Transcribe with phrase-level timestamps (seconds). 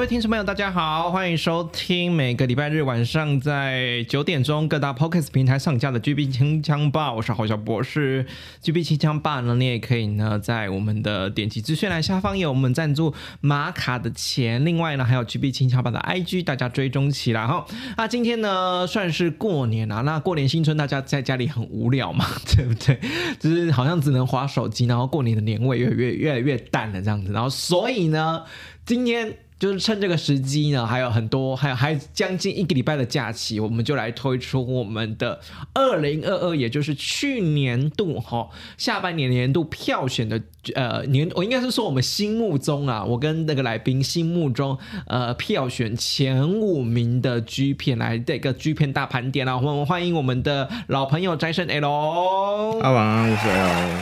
[0.00, 8.24] 各位听众朋友，大家好，欢迎收听每个礼拜日晚上在九点钟各大 Podcast 平台上架的 GB 清枪吧，我是郝小博士。
[8.62, 17.66] GB 清枪吧呢，你也可以呢在我们的点击资讯栏下方有我们赞助玛卡的钱，另外呢还有 GB 清枪吧的 IG，大家追踪起来哈。
[17.98, 22.24] 那今天呢算是过年啊，那过年新春大家在家里很无聊嘛，
[22.56, 22.98] 对不对？
[23.38, 28.44] 就是好像只能划手机，然后过年的年味越来越越来越淡了这样子，然后所以呢，
[28.86, 29.36] 今天。
[29.60, 35.38] 就是趁这个时机呢，还有很多，还有还将近一个礼拜的假期，我们就来推出我们的
[35.74, 40.40] 二零二二，也就是去年度哈下半年年度票选的
[40.74, 52.80] 呃年，我应该是说我们心目中啊，我跟那个来宾心目中呃票选前五名的 G 片来这个 G 片大盘点啊，我们欢迎我们的老朋友斋生 L。
[52.80, 53.98] 阿王，我是 L。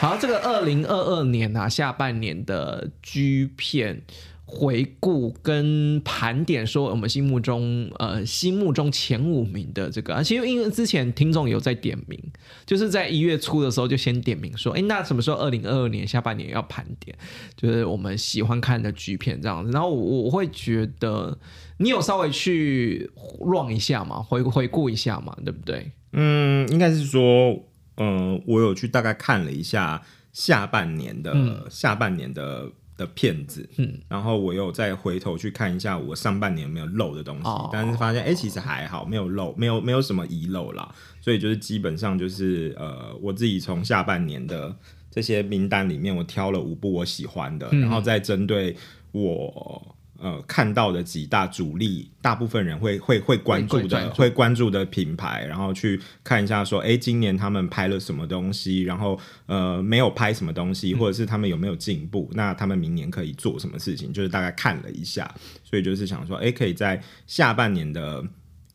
[0.00, 4.02] 好，这个二零二二年啊下半年的 G 片。
[4.48, 12.16] 回顾跟盘点，说我们心目中呃心目中前五名的这个，而且因为之前听众有在点名，
[12.64, 17.18] 就是在一月初的时候就先点名说，哎，那什么时候二零二二年下半年要盘点，
[17.56, 19.72] 就是我们喜欢看的剧片这样子。
[19.72, 21.36] 然后我我会觉得
[21.78, 23.10] 你有稍微去
[23.40, 25.90] run 一下嘛，回回顾一下嘛，对不对？
[26.12, 27.64] 嗯，应该是说，
[27.96, 30.00] 嗯，我有去大概看了一下
[30.32, 32.70] 下半年的、嗯下半年的。
[32.96, 37.68] 的片子，嗯，然后我又再回头去看一下我上半年有没有漏的东西，哦。
[37.72, 44.74] 但是发现哎、诶其实还好，没有漏，没有没有什么遗漏啦，所以就是基本上就是呃，我自己从下半年的
[45.10, 47.80] 这些名单里面，我挑了五部我喜欢的，嗯。
[47.80, 48.76] 然后再针对
[49.12, 49.95] 我。
[50.18, 65.32] 呃，看到的几大主力，大部分人会会会关注的，会关注的品牌，然后去看一下说，哎，今年他们拍了什么东西，然后呃没有拍什么东西，或者是他们有没有进步，那他们明年可以做什么事情，就是大概看了一下，
[65.62, 68.24] 所以就是想说，哎，可以在下半年的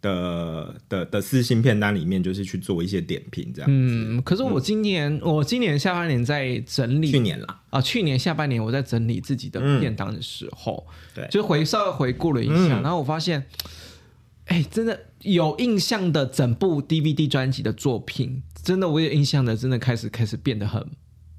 [0.01, 3.69] 的的的私信片单里面，就是去做一些点评，这样。
[3.71, 13.45] 嗯，可是我今年、我今年下半年在整理去年啦，啊，去年下半年我在整理自己的片单的时候，对就回稍微回顾了一下，嗯然后我发现，
[14.45, 20.85] 哎，真的有印象的整部 DVD 专辑的作品，真的我有印象的，真的开始开始变得很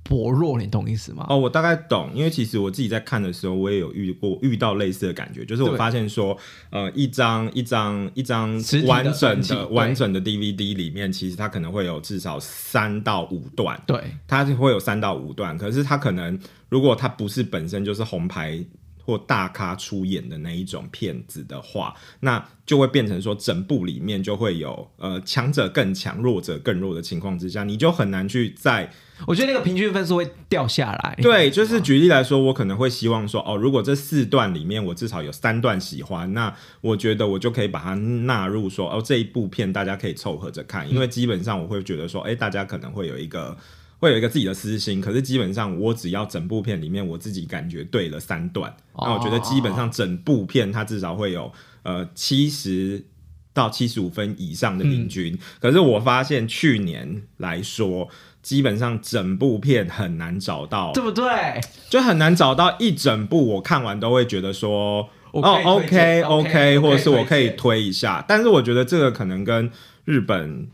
[0.04, 1.26] 薄弱，你懂意思吗？
[1.28, 6.36] 哦，我大概懂，因为其实我自己在看的时候，我也有遇过遇到类似的感觉，就是我发现说，
[6.70, 18.58] 呃，一张一张一张完整的完整的 DVD 里面，其实它可能会有至少三到五段，对，它会有三到五段，可是它可能如果它不是本身就是红牌
[19.04, 28.90] 或大咖出演的那一种片子的话，那就会变成说整部里面就会有呃强者更强、弱者更弱的情况之下，你就很难去在
[29.26, 31.18] 我觉得那个平均分数会掉下来。
[31.20, 43.56] 对，就是举例来说，我可能会希望说，哦，如果这四段里面我至少有三段喜欢，那我觉得我就可以把它纳入说，哦，这一部片大家可以凑合着看，因为基本上我会觉得说，哎、大家可能会有一个。
[44.02, 51.52] 会有一个自己的私心，可是基本上我只要整部片里面我自己感觉对了三段，哦那我觉得基本上整部片它至少会有
[51.84, 53.04] 呃七十
[53.52, 55.38] 到七十五分以上的平均。
[55.60, 58.08] 可是我发现去年来说，
[58.42, 61.60] 基本上整部片很难找到对不对？
[61.88, 68.24] 就很难找到一整部我看完都会觉得说，哦，OK 荐 OK，OK，或者是我可以推一下。
[68.26, 69.70] 但是我觉得这个可能跟
[70.04, 70.66] 日本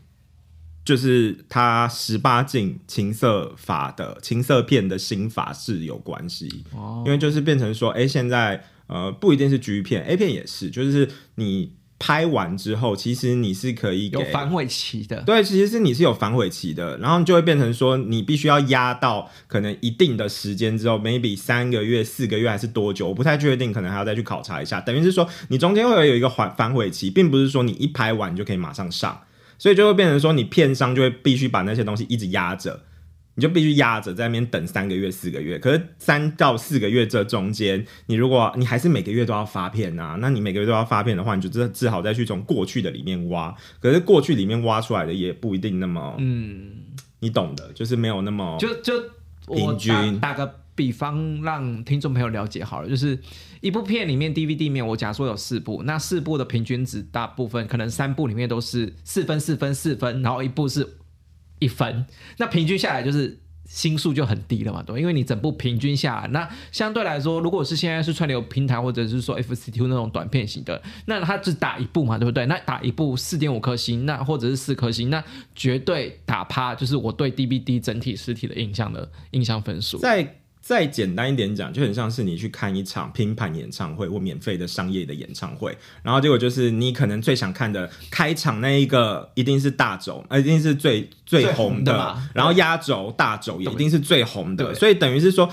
[0.89, 15.21] 就是它十八禁情色法的情色片的新法是有关系，哦因为就是变成说，哎、现在呃不一定是 G 片，A 片也是，就是你拍完之后，其实你是可以有反悔期的。
[15.21, 24.81] 对，其实是你是有反悔期的，然后就会变成说，你必须要压到可能一定的时间之后，maybe 三个月、四个月还是多久，我不太确定，可能还要再去考察一下。
[24.81, 29.21] 等于是说，你中间会有一个反反悔期，并不是说你一拍完就可以马上上，
[29.59, 32.85] 所以就会变成说，你片商就会必须把那些东西一直压着。
[33.35, 35.57] 你就必须压着在那边等三个月、四个月。
[35.57, 43.55] 可是三到四个月这中间，你如果你还是每个月都要发片啊，那你每个月都要发片的话，你就只只好再去从过去的里面挖。
[43.79, 46.71] 可是过去里面挖出来的也不一定那么，嗯，
[47.21, 48.93] 你懂的，就是没有那么就就
[49.55, 50.19] 平均。
[50.19, 53.19] 打个比方，让听众朋友了解好了，就是
[53.59, 60.95] 一部片里面 DVD 面，我假说有四部，那四部的平均值大部分可能三部里面都是四分、四分、四分，然后一部是。
[61.61, 62.05] 一分，
[62.37, 72.45] 那平均下来就是星数就很低了嘛，对因为你整部平均下来，那相对来说，如果是现在是串流平台或者是说 F C T 那种短片型的，那它只打一部嘛，对不对？
[72.45, 75.21] 那打一部四点五颗星，那或者是四颗星，那
[75.53, 79.97] 绝对打趴就是我对 D V D 整体实体的印象的印象分数。
[79.97, 80.37] 在
[80.69, 95.49] 再简单一点讲，就很像是你去看一场拼盘演唱会或免费的商业的演唱会，然后结果就是你可能最想看的开场那一个一定是大轴，呃，一定是最最红的，然后压轴大轴也一定是最红的，所以等于是说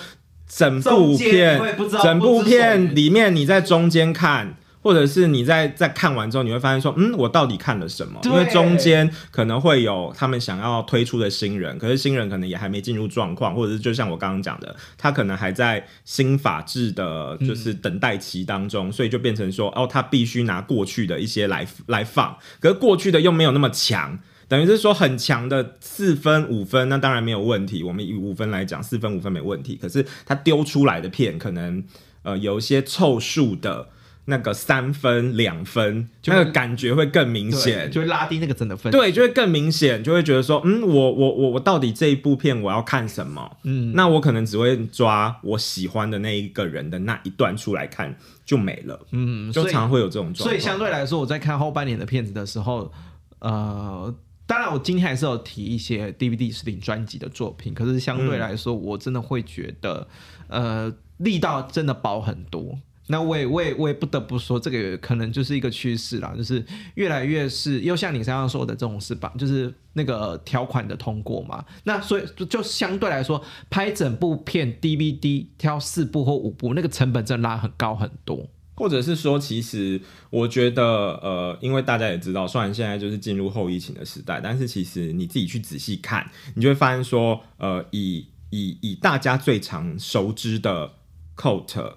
[0.46, 1.58] 整部片
[2.02, 4.54] 整部片里面你在中间看。
[4.86, 8.20] 或者是你在在看完之后，你会发现说，嗯，我到底看了什么？
[8.22, 24.16] 因为中间可能会有他们想要推出的新人，可是新人可能也还没进入状况，或者是就像我刚刚讲的，他可能还在新法制的，就是等待期当中，所以就变成说，哦，他必须拿过去的一些来来放，可是过去的又没有那么强，
[24.46, 31.82] 等于是说很强的四分五分，那当然没有问题，我们以五分来讲，四分五分没问题，可是他丢出来的片可能
[32.22, 33.88] 呃有一些凑数的。
[34.28, 38.90] 那个三分两分，那个感觉会更明显，就会拉低那个真的分。
[38.90, 43.56] 对，就会更明显，就会觉得说，嗯，我我我我到底这一部片我要看什么？
[43.62, 49.06] 嗯，那我可能只会抓我喜欢的那一个人的那一段出来看就没了。
[49.12, 50.48] 嗯，就常会有这种状况。
[50.48, 52.92] 所以相对来说，我在看后半年的片子的时候，
[53.38, 54.12] 呃，
[54.44, 60.08] 当然我今天还是有提一些 DVD 视频专辑的作品，可是相对来说，我真的会觉得，
[60.48, 62.76] 呃，力道真的薄很多。
[63.08, 66.64] 那我也我也我也不得不说，这个可能就是一个趋势啦，就是
[66.94, 69.32] 越来越是又像你刚刚说的这种是吧？
[69.38, 71.64] 就是那个条款的通过嘛。
[71.84, 78.48] 那所以就相对来说，拍整部片 DVD 挑四部或五部，那个成本真的拉很高很多。
[78.74, 80.82] 或者是说，其实我觉得，
[81.22, 90.90] 呃，因为大家也知道，虽然现在就是进入后疫情的时代，但是其实你自己去仔细看，你就会发现说，呃，以以以大家最常熟知的
[91.36, 91.92] Coat。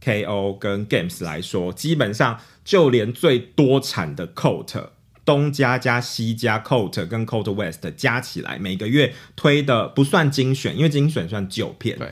[0.00, 0.54] K.O.
[0.54, 4.88] 跟 Games 来说，基本上就连最多产的 Coat
[5.26, 11.98] 东家加西加 Coat 跟 Coat West 加起来，每个月推的不算精选，因为精选算九片。
[11.98, 12.08] 对，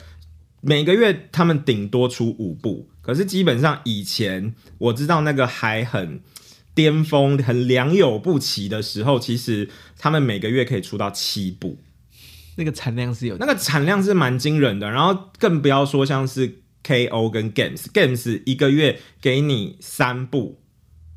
[0.61, 6.21] 每个月他们顶多出五部，可是基本上以前我知道那个还很
[6.75, 11.79] 巅峰、很良莠不齐的时候，其实他们每个月可以出到七部，
[12.55, 14.91] 那个产量是有，那个产量是蛮惊人的。
[14.91, 16.61] 然后更不要说像是。
[16.89, 17.29] K.O.
[17.29, 20.59] 跟 Games，Games 一个月给你三部，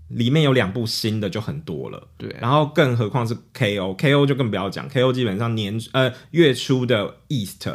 [0.09, 2.09] 里面有两部新的就很多了。
[2.19, 4.27] 对，然后更何况是 K.O.，K.O.
[4.27, 5.11] 就更不要讲，K.O.
[5.15, 7.67] 基本上年呃月初的 East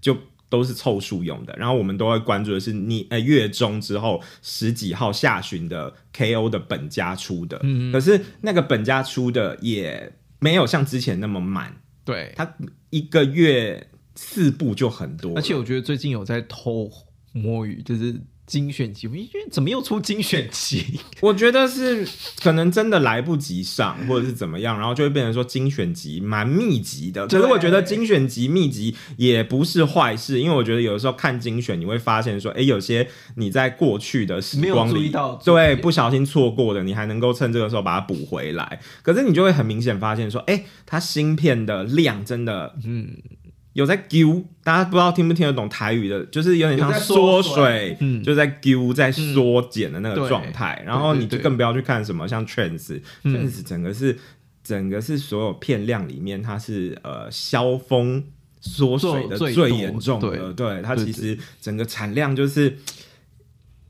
[0.00, 0.16] 就
[0.48, 6.50] 都是凑数用的，然后我们都会关注的是你呃月中之后十几号下旬的 K.O.
[6.50, 12.56] 的本家出的，嗯，可是那个本家出的也没有像之前那么满，对，他
[12.90, 16.90] 一个月四部就很多，而且我觉得最近有在偷。
[17.32, 20.98] 摸鱼就是精选集，因为怎么又出精选集？
[21.20, 22.08] 我觉得是
[22.42, 27.26] 可能真的来不及上，或者是怎么样，然后就会变成说精选集蛮密集的。
[27.28, 33.06] 可是我觉得精选集密集也不是坏事，因为我觉得有的时候看精选，你会发现说，哎，有些
[33.36, 35.12] 你在过去的时光里，
[35.44, 38.80] 对不小心错过的，你还能够趁这个时候把它补回来。
[39.02, 43.18] 可是你就会很明显发现说，哎，它芯片的量真的，嗯。
[43.78, 50.82] 有在丢，大家不知道听不听得懂台语的，就是有点像缩水，嗯，就在丢，在缩减的那个状态。
[50.84, 54.18] 然后你就更不要去看什么像 trends，trends 整个是
[54.64, 58.24] 整个是所有片量里面，它是呃消峰
[58.60, 60.52] 缩水的最严重的。
[60.54, 62.76] 对它其实整个产量就是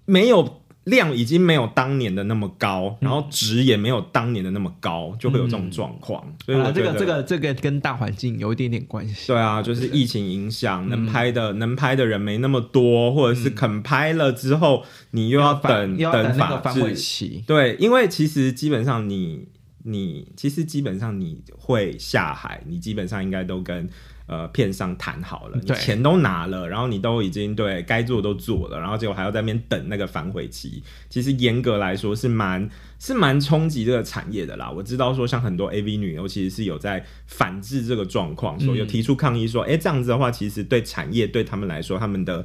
[0.04, 0.58] 没有
[0.88, 6.23] 量已经没有当年的那么高，然后值也没有当年的那么高，就会有这种状况。
[6.45, 9.28] 所以这得个这个这个跟大环境有一点点关系。
[9.28, 16.97] 对啊，就是疫情影响，能拍的能拍的人没那么多，或者是肯拍了之后，你又要等又要等那法个反悔制。
[16.97, 17.45] 期。
[17.47, 19.47] 对，因为其实基本上你
[19.85, 23.88] 你其实基本上你会下海，你基本上应该都跟。
[24.28, 32.68] 呃，片商谈好了，你钱都拿了，然后你都已经对该做都做了，然后结果还要在那边等那个反悔期，其实严格来说是蛮
[32.99, 34.70] 是蛮冲击这个产业的啦。
[34.70, 42.44] 我知道说像很多 AV 女优其实是有在反制这个状况，所以有提出抗议说，哎、这样子的话，其实对产业对他们来说，他们的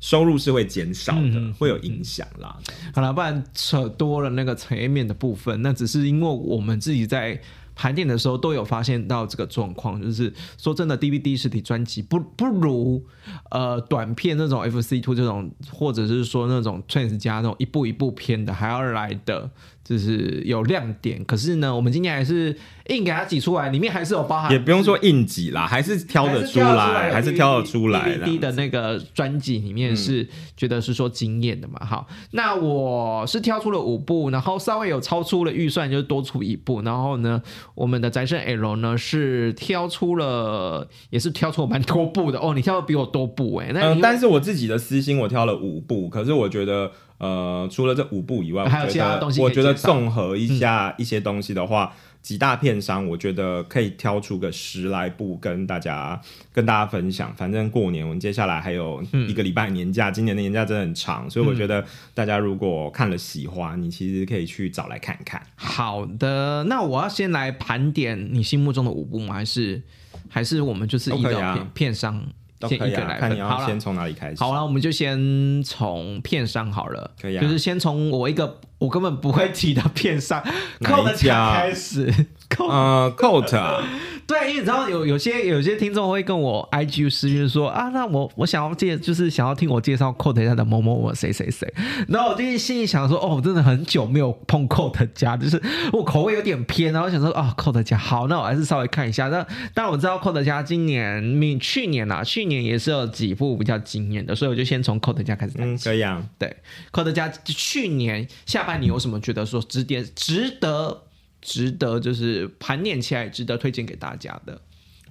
[0.00, 2.58] 收入是会减少的，嗯会有影响啦。
[2.92, 7.40] 好了，不然扯多了那个产业面的部分，那只是因为我们自己在
[7.80, 13.02] 盘点的时候都有发现到这个状况，就是说真的，DVD 实体专辑不不如
[13.50, 19.50] 呃短片那种 FC Two 这种，或者是说那种 Trans 加那种一步一步片的还要来的。
[19.82, 22.56] 就是有亮点，可是呢，我们今天还是
[22.90, 28.24] 硬给它挤出来，里面还是有包含，也不用说硬挤啦，还是挑得出来，还是挑得出来的。
[28.24, 31.84] DVD 的那个专辑里面是觉得是说惊艳的嘛？
[31.84, 36.80] 好，那我是挑出了五部，然后稍微有超出了预算，就是多出一部。
[36.82, 37.42] 然后呢，
[37.74, 42.52] 我们的宅胜 L 呢是挑出了，也是挑出了蛮多部的哦。
[42.54, 56.20] 你挑的比我多部哎、那嗯、但是我自己的私心，我挑了五部，可是我觉得，呃，除了这五部以外，还有其他东西我觉得综合一下一些东西的话，几大片商，我觉得可以挑出个十来部跟大家
[56.52, 57.34] 跟大家分享。
[57.34, 61.84] 反正过年，我们接下来还有一个礼拜年假，今年的年假真的很长，所以我觉得
[62.14, 65.42] 大家如果看了喜欢，你其实可以去找来看看。
[65.56, 69.34] 好的，那我要先来盘点你心目中的五部吗？
[69.34, 69.82] 还是
[70.28, 72.22] 还是我们就是依照片、都可以啊片商
[72.60, 74.36] 都可以看你要先从哪里开始。
[74.38, 80.42] 好了，我们就先从片商好了，可以啊就是先从我一个我根本不会提的片商
[80.80, 82.26] 哪一 扣的家家开始。
[82.48, 83.82] 扣呃，Coat 啊，
[84.30, 91.66] 对，因为你知道有有些有些听众会跟我 IG 私讯说啊，那我我想要介就是想要听我介绍 Code 家的某某某谁谁谁，
[92.06, 95.60] 然后我就心里想说，哦，我真的很久没有碰 Code 家，就是
[95.92, 99.26] 我口味有点偏，然后我想说啊，Code 家好，那我还是稍微看一下。
[99.26, 99.42] 那
[99.74, 105.88] 当然我知道 Code 家今年、明去年啊，去年也是有几部比较惊艳的，所以我就先从 Code 家开始谈嗯，起。
[105.88, 106.24] 可以啊。
[106.38, 106.54] 对，
[106.92, 111.02] 寇德家去年下半年有什么觉得说值得、值得、
[111.40, 114.60] 值得，就是盘点起来值得推荐给大家的？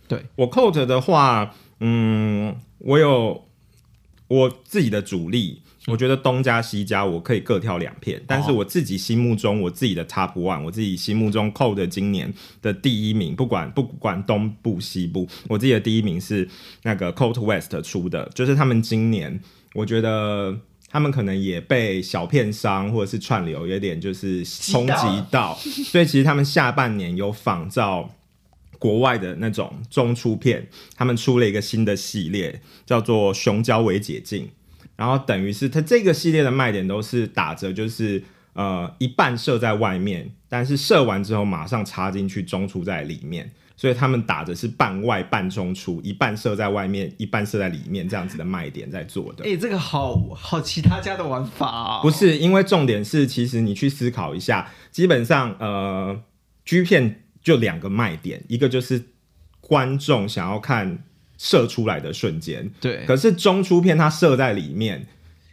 [0.07, 3.45] 对，我 Coat 的话，嗯，我有
[4.27, 16.48] 我自己的主力，我觉得东家西家我可以各挑两片，但是我自己心目中我自己的 Top One，我自己心目中 Coat 今年的第一名，不管不管东部西部，我自己的第一名是
[16.83, 19.39] 那个 Coat West 出的，就是他们今年
[19.74, 20.57] 我觉得。
[20.89, 25.55] 他们可能也被小片商或者是串流有点就是冲击到，
[25.86, 28.10] 所以其实他们下半年有仿照
[28.79, 34.50] 国外的那种中出片，他们出了一个新的系列，叫做“熊胶微解禁”，
[34.96, 49.45] 然后等于是它这个系列的卖点都是打折就是呃一半射在外面，但是射完之后马上插进去中出在里面，所以他们打的是半外半中出，一半射在外面，一半射在里面这样子的卖点在做的。
[49.45, 56.21] 哎、这个好好其他家的玩法啊、不是，因为重点是，其实你去思考一下，基本上呃
[56.65, 59.01] ，G 片就两个卖点，一个就是
[59.62, 61.05] 观众想要看
[61.38, 65.07] 射出来的瞬间，对，可是中出片它射在里面。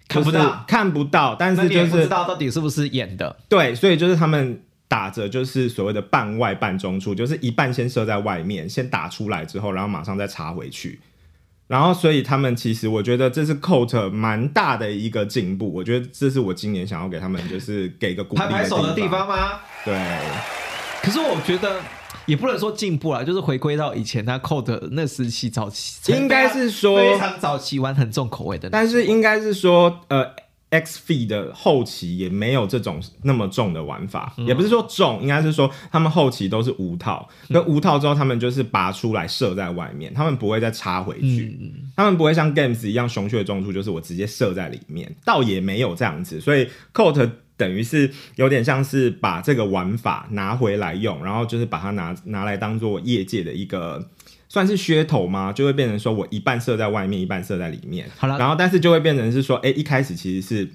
[0.08, 3.36] 看不到看不到，但是就那你也不知道到底是不是演的。
[3.48, 11.00] 对，所以就是他们打着就是所谓的半外半中出，就是一半先射在外面，先打出来之后，然后马上再插回去。
[11.68, 19.58] 然后，所以他们其实我觉得这是 Coat 蛮大的一个进步，我觉得这是我今年想要给他们就是给个鼓励拍拍手的地地方吗？
[19.84, 20.00] 对，
[21.02, 21.80] 可是我觉得
[22.26, 28.70] 也不能说进步啦，就是回归到以前他扣的那时期早期，应该是说非常早期玩很重口味的。
[28.70, 30.24] 但是应该是说，呃
[30.70, 34.46] ，X Feed 的后期也没有这种那么重的玩法，嗯。
[34.46, 54.10] 也不是说重，应该是说他们后期都是无套，那无套之后他们就是拔出来射在外面，他们不会再插回去，嗯他们不会像 Games 一样雄血中出，就是我直接射在里面，倒也没有这样子，所以 Coat 等于是有点像是把这个玩法拿回来用，然后就是把它拿拿来当做业界的一个。
[54.48, 55.52] 算是噱头吗？
[55.52, 58.08] 就会变成说我一半射在外面，一半射在里面。
[58.16, 60.70] 好了然后但是就会变成是说，哎、一开始其实是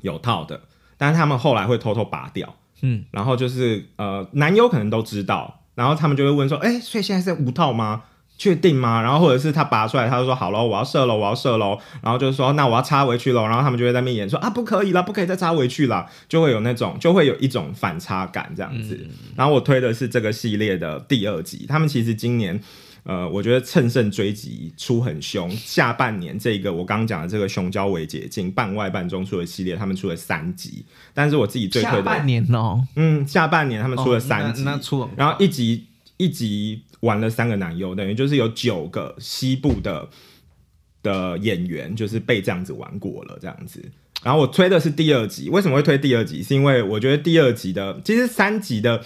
[0.00, 0.60] 有套的，
[0.96, 2.56] 但是他们后来会偷偷拔掉。
[2.82, 8.04] 嗯，然后就是呃，男优可能都知道，然后他们就会问说，哎、所以现在是无套吗？
[8.36, 9.00] 确定吗？
[9.00, 19.08] 然后或者是他拔出来，他就说好喽，我要射喽，我要射喽，然后就是说那我要插回去喽，然后他们就会在那边演说啊不可以了，不可以再插回去了，就会有那种就会有一种反差感这样子。
[19.36, 22.60] 然后我推的是这个系列的第二集，他们其实今年。
[23.04, 25.50] 呃，我觉得乘胜追击出很凶。
[25.50, 30.84] 下半年这个我刚刚讲的这个熊交尾解禁半外半中出的系列，他们出了三集。
[31.12, 40.08] 但是我自己最推的，下半年哦，嗯，下半年他们出了三集，哦那那出很快然后一集一集玩了三个男优，等于就是有九个西部的
[41.02, 43.84] 的演员，就是被这样子玩过了这样子。
[44.22, 46.42] 然后我推的是第二集，为什么会推第二集？
[46.42, 49.02] 是因为我觉得第二集的其实三集的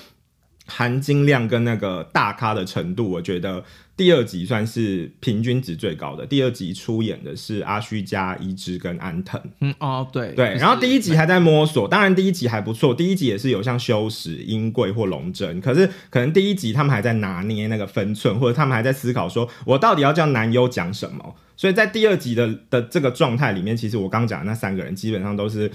[0.66, 3.64] 含金量跟那个大咖的程度，我觉得
[3.98, 6.24] 第二集算是平均值最高的。
[6.24, 9.38] 第二集出演的是阿虚加、一之跟安藤。
[9.60, 21.34] 嗯哦对对，然后第一集还在摸索，当然第一集还不错，第一集也是有像修史、英贵或龙真，可是可能第一集他们还在拿捏那个分寸，或者他们还在思考说，我到底要叫男优讲什么。
[21.56, 25.68] 所以在第二集的的这个状态里面，其实我刚讲的那三个人基本上都是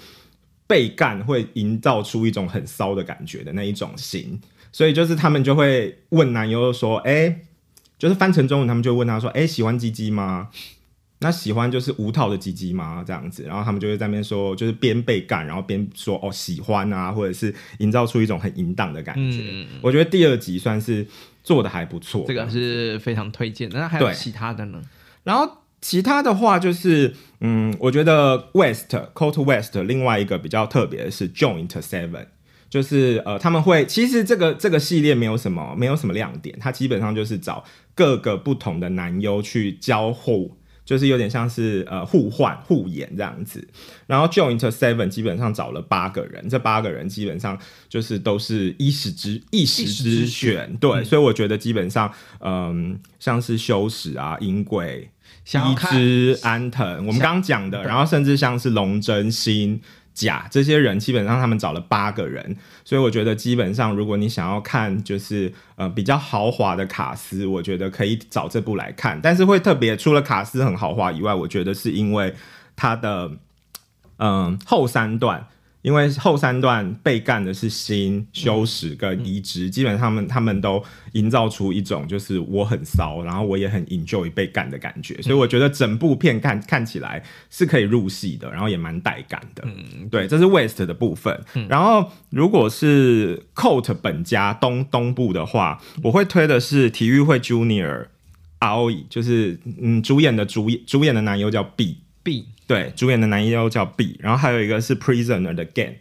[0.66, 4.40] 被干，会营造出一种很骚的感觉的那一种型，
[4.72, 7.42] 所以就是他们就会问男优说，哎、
[8.04, 10.50] 就是翻成中文，他们就问他说，哎、喜欢鸡鸡吗？
[11.20, 13.02] 那喜欢就是无套的鸡鸡吗？
[13.08, 19.40] 这样子，然后他们就会在那边说，就是边被干，然后边说哦喜欢啊，或者是营造出一种很淫荡的感觉。
[19.42, 21.08] 嗯我觉得第二集算是
[21.46, 22.26] 做的还不错。
[22.28, 23.80] 这个是非常推荐的。
[23.80, 24.82] 那还有其他的呢？
[25.24, 32.26] 然后其他的话就是，嗯，我觉得 West Cold West 另外一个比较特别的是 Joint Seven，
[32.74, 37.64] 就是呃他们会其实这个这个系列没有什么没有什么亮点，它基本上就是找
[37.94, 40.58] 各个不同的男优去交互。
[40.86, 43.66] 就是有点像是呃互换互演这样子，
[44.06, 52.12] 然后 Joint Seven 基本上找了八个人，这八个人基本上就是都是一时之一时之选，选对，所以我觉得基本上
[52.42, 59.80] 嗯像是修史啊、银贵、伊想要看之、安藤，我们刚刚讲的，然后甚至像是龙真心。
[60.14, 62.56] 甲这些人基本上他们找了八个人，
[62.86, 69.20] 所以我觉得基本上如果你想要看就是呃比较豪华的卡斯，我觉得可以找这部来看。
[69.22, 72.34] 但是会特别除了卡斯很豪华以外，我觉得是因为
[72.76, 73.32] 它的
[74.18, 75.48] 嗯后三段。
[75.84, 89.64] 因为后三段被干的是新、羞耻跟移植，基本上他们他们都营造出一种就是我很骚，然后我也很 enjoy 被干的感觉，所以我觉得整部片看看起来是可以入戏的，然后也蛮带感的。
[89.68, 91.38] 嗯，对，这是 West 的部分。
[91.68, 98.06] 然后如果是 Coat 本家东东部的话，我会推的是体育会 Junior
[98.62, 101.98] ROE，就是嗯主演的主演主演的男优叫 B。
[102.24, 105.96] B 对，主演的男优叫 B，然后还有一个是 Prisoner 的 Game，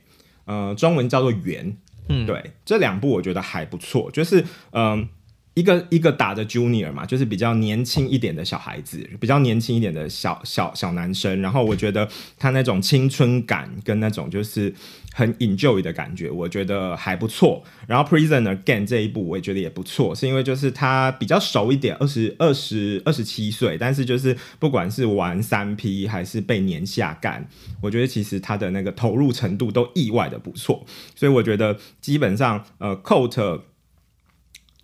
[0.46, 1.76] 呃，中文叫做圆。
[2.08, 5.08] 嗯对，这两部我觉得还不错，就是嗯、
[5.54, 12.08] 一个一个打的 Junior 嘛，就是比较年轻一点的小孩子，比较年轻一点的小小小男生，然后我觉得
[12.38, 14.74] 他那种青春感跟那种就是
[15.12, 17.62] 很 enjoy 的感觉，我觉得还不错。
[17.86, 27.48] 然后 Prisoner Game 这一部我也觉得也不错，是因为就是他比较熟一点，二十二十二十七岁，但是就是不管是玩三 P 还是被年下干，
[27.80, 33.60] 我觉得其实他的那个投入程度都意外的不错，所以我觉得基本上呃 Coat。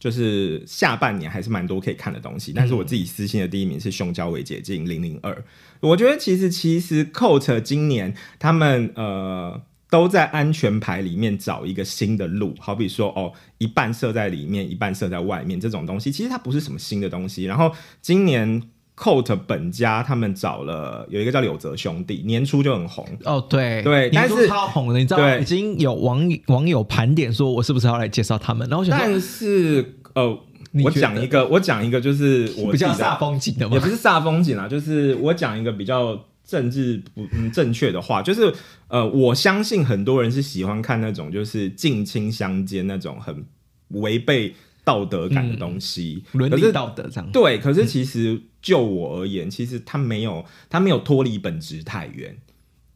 [0.01, 5.35] 就是下半年还是蛮多可以看的东西，但是我自己私信的第一名是《胸交尾解禁零零二》，
[5.81, 9.61] 我觉得其实其实 Coat 今年他们呃
[9.91, 17.45] 都在安全牌里面找一个新的路，好比说哦一半设在里面，一半设在外面这种东西，其实它不是什么新的东西。
[17.45, 17.73] 然后
[18.03, 18.63] 今年
[18.97, 28.69] Coat 本家他们找了有一个叫柳泽兄弟，年初就很红，哦，对对但是超红的，你知道对已经有网友网友盘点说，我是不是要来介绍他们？
[28.69, 30.39] 然后但是呃，
[30.85, 38.51] 我讲一个，我讲一个就是我比较煞风景的嘛也不，是煞风景啦，就是我讲一个比较政治不嗯正确的话，就是
[38.89, 43.45] 呃，我相信很多人是喜欢看那种就是近亲相奸那种很
[43.89, 47.31] 违背道德感的东西，伦理道德这样。
[47.31, 52.35] 对，可是其实就我而言，其实他没有他没有脱离本质太远，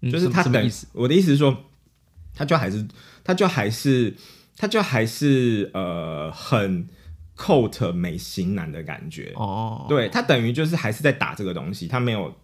[0.00, 0.86] 嗯就是他等什么意思？
[0.94, 1.54] 我的意思是说，
[2.34, 2.88] 他就还是
[3.22, 4.14] 他就还是
[4.56, 6.88] 他就还是呃很
[7.36, 9.30] coat 美型男的感觉。
[9.36, 12.34] 哦，对他等于就是还是在打这个东西，他没有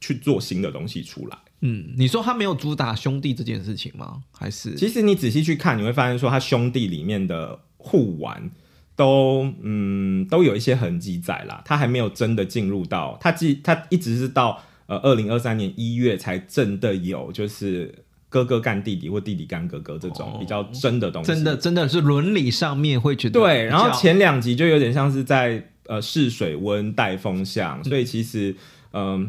[0.00, 1.38] 去做新的东西出来。
[1.60, 4.22] 嗯，你说他没有主打兄弟这件事情吗？
[4.32, 4.74] 还是？
[4.74, 8.50] 其实你仔细去看，你会发现说他兄弟里面的互玩
[8.96, 17.94] 都嗯都有一些痕迹在啦，他还没有真的进入到他既他一直是到呃二零二三年一月才真的有就是
[18.30, 28.56] 哥哥干弟弟或弟弟干哥哥这种比较真的东西，真的真的是伦理上面会觉得对，然后前两集就有点像是在呃试水温、带风向，所以其实嗯、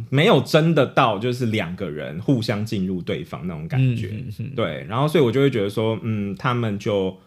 [0.09, 4.09] 没有真的到就是两个人互相进入对方那种感觉。
[4.13, 7.17] 嗯嗯嗯对，然后所以我就会觉得说，嗯，他们就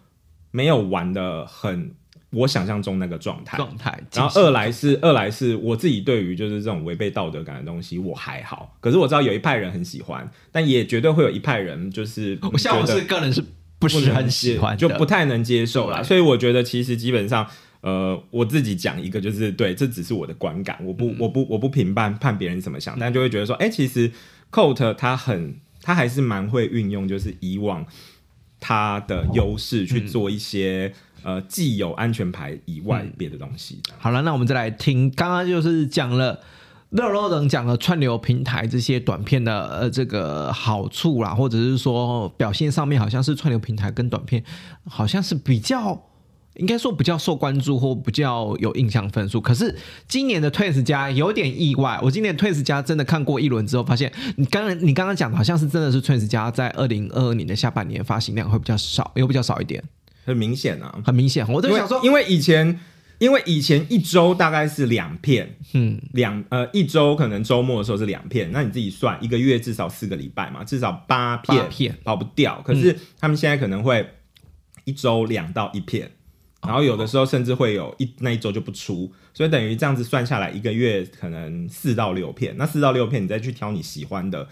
[0.51, 1.93] 没有玩的很
[2.31, 3.57] 我想象中那个状态。
[3.57, 4.03] 状态。
[4.13, 13.41] 然后二来是二来是我自己对于就是这种违背道德感的东西我还好，可是我知道有一派人很喜欢，但也绝对会有一派人就是 我像我是个人是
[13.79, 16.03] 不是很喜接欢，就不太能接受啦。
[16.03, 17.47] 所以我觉得其实基本上，
[17.85, 24.11] 呃，我自己讲一个就是对，这只是我的观感，我嗯不、我不我不评判判别人怎么想，但就会觉得说，哎、其实
[24.51, 27.85] Coat 他很他还是蛮会运用就是以往
[28.59, 33.93] 他的优势去做一些、呃既有安全牌以外别的东西的。
[33.99, 36.41] 好了，那我们再来听，刚刚就是讲了。
[36.91, 44.45] 肉肉等讲了串流平台这些短片的呃这个好处啦，或者是说表现上面好像是串流平台跟短片
[44.87, 46.01] 好像是比较
[46.57, 49.41] 应该说比较受关注或比较有印象分数。
[49.41, 49.75] 可是
[50.07, 59.83] 今年的 Twins 家有点意外，我今年 Twins 家真的看过一轮之后，发现你刚刚你刚刚讲的好像是真的是 Twins 家在二零二二年的下半年发行量会比较少，又比较少一点，
[60.25, 61.47] 很明显啊，很明显。
[61.53, 62.79] 我就因为想说，因为以前
[63.19, 72.63] 因为以前一周大概是两片，嗯，两呃一周可能周末的时候是两片，那你自己算一个月至少四个礼拜嘛，至少八片八片跑不掉。
[72.65, 74.07] 可是他们现在可能会
[74.85, 76.11] 一周两到一片，
[76.67, 82.55] 然后有的时候甚至会有一那一周就不出，所以等于这样子算下来，一个月可能四到六片。
[82.57, 84.49] 那四到六片你再去挑你喜欢的，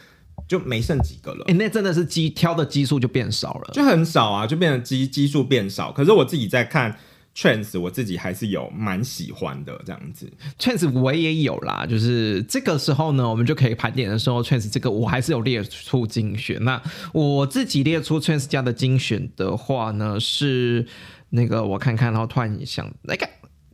[0.46, 1.54] 就没剩几个了哎、。
[1.54, 3.70] 那真的是基挑的基数就变少了。
[3.72, 5.90] 就很少啊，就变成基基数变少。
[5.90, 6.96] 可是我自己在看
[7.34, 10.30] trends，我自己还是有蛮喜欢的这样子。
[10.58, 16.62] trends 我也有啦，就是这个时候呢，我们就可以盘点的时候，，trends 这个我还是有列出精选。
[16.64, 20.86] 那我自己列出 Trans 家的精选的话呢，是
[21.34, 23.26] 那个我看看，然后突然想，那个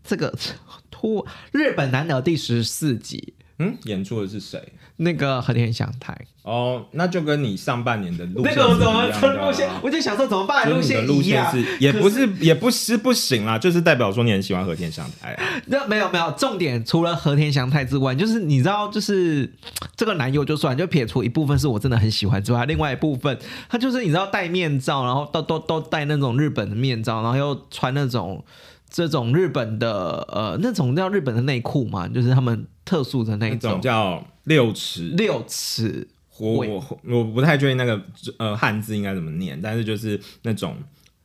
[0.04, 0.32] 这个
[0.92, 4.60] 突日本男的第十四集，嗯，演出的是谁？
[5.00, 9.68] 那个和田祥太，哦，那就跟你上半年的路线那个我怎么路线？
[9.82, 10.68] 我就想说怎么办？
[10.68, 15.44] 路就是你的路线线一样，是也不是也不是不行啦，就是代表说你很喜欢和田祥太啊。
[15.66, 19.52] 那没有没有，重点除了和田祥太之外，就是你知道，就是
[19.96, 28.44] 这个男友就算就撇除一部分是我真的很喜欢之外，另外一部分他就是你知道戴面罩，然后都都都戴那种日本的面罩，然后又穿那种
[28.90, 33.72] 这种日本的呃那种叫日本的内裤嘛，就是他们特殊的那一种。
[33.72, 38.00] 种叫六尺，六尺我我我不太确定那个
[38.38, 40.74] 呃汉字应该怎么念，但是就是那种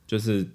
[0.06, 0.46] 就是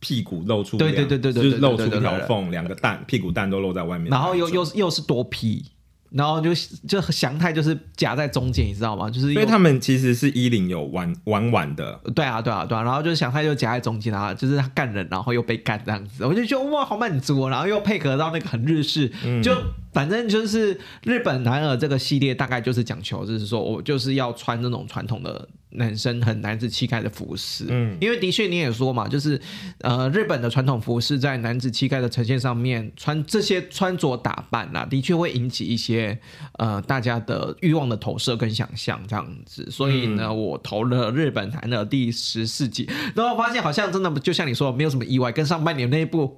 [0.00, 5.64] 屁股露出对对对对对就是露出一条缝，两个蛋屁股蛋都露在外面然后又又又是多批，
[6.10, 6.50] 然后就
[6.88, 9.10] 就祥太就是夹在中间，你知道吗？
[9.10, 19.42] 就是因为他们其实是衣领有玩玩玩的，对啊，对啊，对啊，然后就是祥太就夹在中间啊，就是他干人，然后又被干这样子，我就觉得哇，好满足哦，然后又配合到那个很日式，嗯。
[19.42, 19.52] 就
[19.94, 27.96] 反正就是日本男儿这个系列大概就是讲求，就是说我就是要穿那种传统的男生很男子气概的服饰，嗯。
[28.00, 29.40] 因为的确你也说嘛，就是
[29.80, 36.18] 呃日本的传统服饰在男子气概的呈现上面，穿这些穿着打扮啊，的确会引起一些
[36.58, 40.34] 呃大家的欲望的投射跟想象这样子，所以呢，嗯。
[40.44, 46.36] 我投了日本男儿第十四集，然后发现好像真的就像你说的，没有什么意外，跟上半年那一部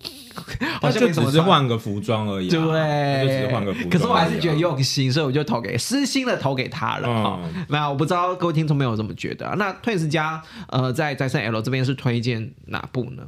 [0.81, 7.41] 好像没什么差只是换个服装而已、啊，对，换个可是我还是觉得用心，所以我就投给私心的投给他了哈。
[7.43, 9.55] 嗯那、我不知道各位听众朋友怎么觉得、啊？
[9.59, 13.27] 那 Twins 家呃在在生 L 这边是推荐哪部呢？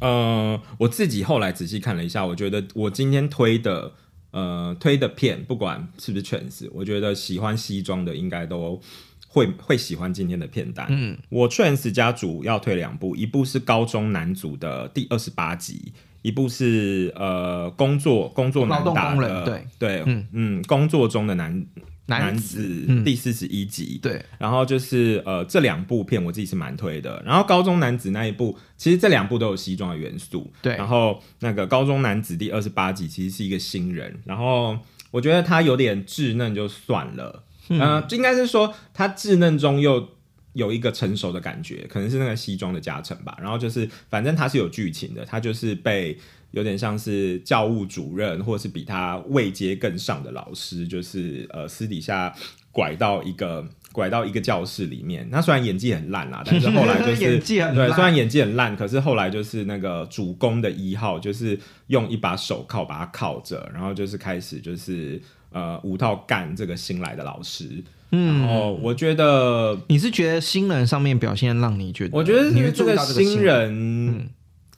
[0.00, 3.92] 呃，我自己后来仔细看了一下，我觉得我今天推的
[4.30, 8.80] 呃推的片，不管是不是全是，我觉得喜欢西装的应该都
[9.28, 10.86] 会会喜欢今天的片单。
[10.88, 15.92] 嗯，我 Trans 家主要推两部，一部是高中男主的第二十八集。
[16.22, 19.66] 一部是呃工作工作男打工的对。
[19.78, 20.26] 对嗯。
[20.32, 21.66] 嗯工作中的男
[22.06, 23.04] 男子子嗯。
[23.04, 23.98] 第四十一集。
[24.02, 27.22] 对，然后就是呃这两部片我自己是蛮推的。
[27.24, 30.52] 然后高中男子那一部，其实这两部都有西装的元素。
[30.62, 30.76] 对。
[30.76, 34.78] 然后那个高中男子第二十八集其实是一个新人，然后
[35.10, 40.08] 我觉得他有点稚嫩就算了，嗯、呃，应该是说他稚嫩中又。
[40.52, 43.36] 有一个成熟的感觉，可能是那个西装的加成吧。
[43.40, 46.18] 然后就是，反正他是有剧情的，他就是被
[46.50, 52.34] 有点像是教务主任，或是比他位阶更上的老师，就是呃私底下
[52.72, 55.30] 拐到一个拐到一个教室里面。
[55.30, 67.82] 他虽然演技很烂啦，但是 后来就是演技很对，虽然演技很烂，可是后来就是那个主攻的一号，就是用一把手铐把他铐着，然后就是开始就是呃五套干这个新来的老师。
[68.12, 72.16] 嗯，哦我觉得你是觉得新人上面表现让你觉得？
[72.16, 74.30] 我觉得这个新人，人，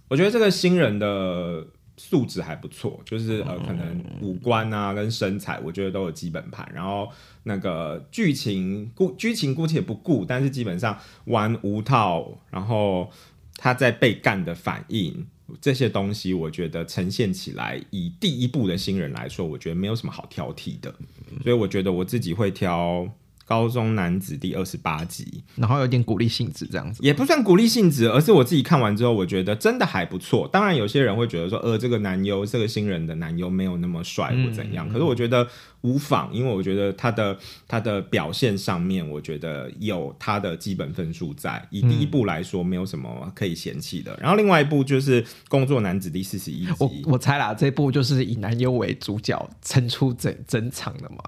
[0.09, 1.67] 我觉得这个新人的
[1.97, 6.71] 素质还不错，就是呃，可能五官啊跟身材，我觉得都有基本盘。
[6.75, 7.09] 然后
[7.45, 13.11] 那个剧情故剧情姑且不顾，但是基本上玩无套，然后
[13.57, 15.27] 他在被干的反应
[15.59, 20.95] 这些东西，我觉得呈现起来，以第一部的新人来说，我觉得没有什么好挑剔的。
[21.43, 23.09] 所以我觉得我自己会挑。
[23.53, 30.49] 高中男子第二十八集，然后有点鼓励性质这样子，也不算鼓励性质，而是我自己看完之后，我觉得真的还不错。
[30.51, 35.47] 当然，有些人会觉得说，呃，这个男优，这个新人的男优没有那么帅或怎样，可是我觉得。
[35.83, 37.37] 无妨，因为我觉得他的
[37.69, 41.65] 他的表现上面，我觉得有他的基本分数在。
[41.71, 44.17] 以第一部来说，没有什么可以嫌弃的。
[44.21, 46.73] 然后另外一部就是《工作男子》第四十一集。
[46.79, 51.19] 我我猜啦，这部就是以男优为主角撑出整整场的嘛。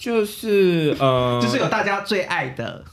[0.00, 2.84] 就是呃，就是有大家最爱的。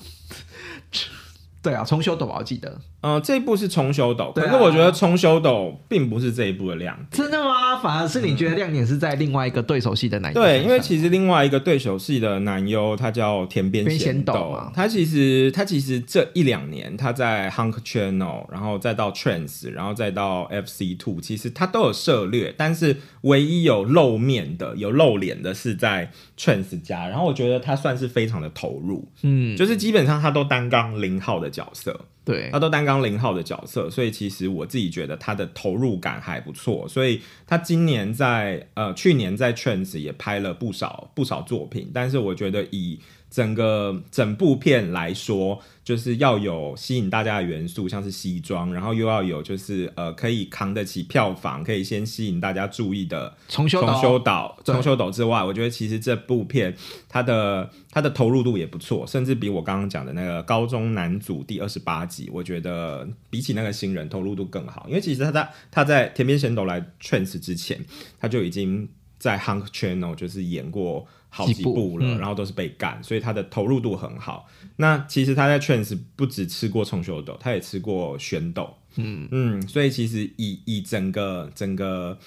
[1.62, 2.80] 对啊，重修斗我记得。
[3.02, 7.08] 呃，这一部是重修斗，可是我觉得重修斗并不是这一部的亮点。
[7.12, 7.75] 真的吗？
[7.76, 10.42] 反而是你觉得亮点是在另外一个对手戏的男优。
[10.42, 27.08] 对，因为其实另外一个对手戏的男优他叫田边贤斗，他其实他其实这一两年他在 Hunk Channel，然后再到 Trans，然后再到 FC Two，其实他都有涉略，但是唯一有露面的、有露脸的是在 Trans 家。
[27.08, 32.06] 然后我觉得他算是非常的投入，嗯，就是基本上他都担纲零号的角色。
[32.26, 36.88] 对，他都担纲零号的角色，所以其实我自己觉得他的投入感还不错。
[36.90, 45.62] 所以他今年在呃去年在圈子也拍了不少不少作品，但是我觉得以整个整部片来说。
[45.86, 56.76] 就是要有吸引大家的元素，像是西装，然后又要有就是呃可以扛得起票房，可以先吸引大家注意的重修重修岛重修岛之外，我觉得其实这部片
[57.08, 67.80] 它的它的投入度也不错，甚至比我刚刚讲的那个高中男主第二十八集，我觉得比起那个新人投入度更好，因为其实他在他在田边贤斗来 trans 之前，
[68.20, 71.08] 他就已经在 Hunk Channel 就是演过。
[71.36, 74.48] 好几部了，然后都是被干，所以他的投入度很好。
[74.78, 78.74] 那其实他在 Trans 不止吃过重修豆，他也吃过玄斗。
[78.96, 82.18] 嗯嗯，所以其实以以整个整个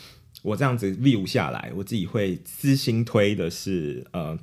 [0.42, 4.38] 我这样子 view 下来，我自己会私心推的是呃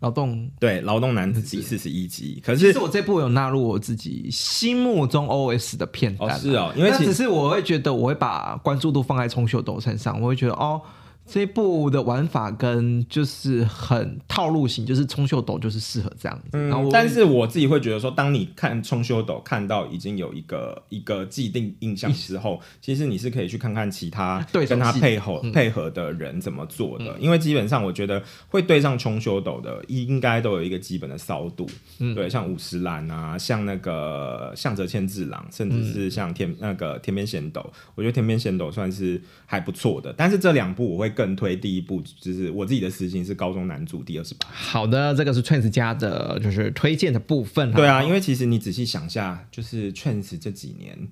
[0.00, 2.42] 劳动对劳动男子第四十一集。
[2.44, 10.82] 可是我这部有纳入我自己心目中 OS 的片段，是哦，因为只是我会觉得我会把关注度放在冲秀豆身上，我会觉得哦。
[11.30, 16.48] 这一部的玩法跟就是很套路型，就是冲秀斗就是适合这样子。
[16.54, 27.16] 嗯，但是我自己会觉得说，当你看冲秀斗看到已经有一个一个既定印象之后，其实你是可以去看看其他对跟他配合配合的人怎么做的。
[27.20, 31.64] 因为基本上我觉得会对上冲秀斗的，应该都有一个基本的骚度。
[32.00, 37.64] 嗯，对，像五十岚啊，像那个向泽千治郎，甚至是像天那个天边贤斗，
[37.94, 40.12] 我觉得天边贤斗算是还不错的。
[40.16, 41.14] 但是这两部我会。
[41.20, 44.48] 更推第一部，就是我自己的私心是高中男主第二十八。
[44.50, 47.70] 好的，这个是 Trans 家的，就是推荐的部分。
[47.72, 51.08] 对啊，因为其实你仔细想下，就是 Trans 这几年，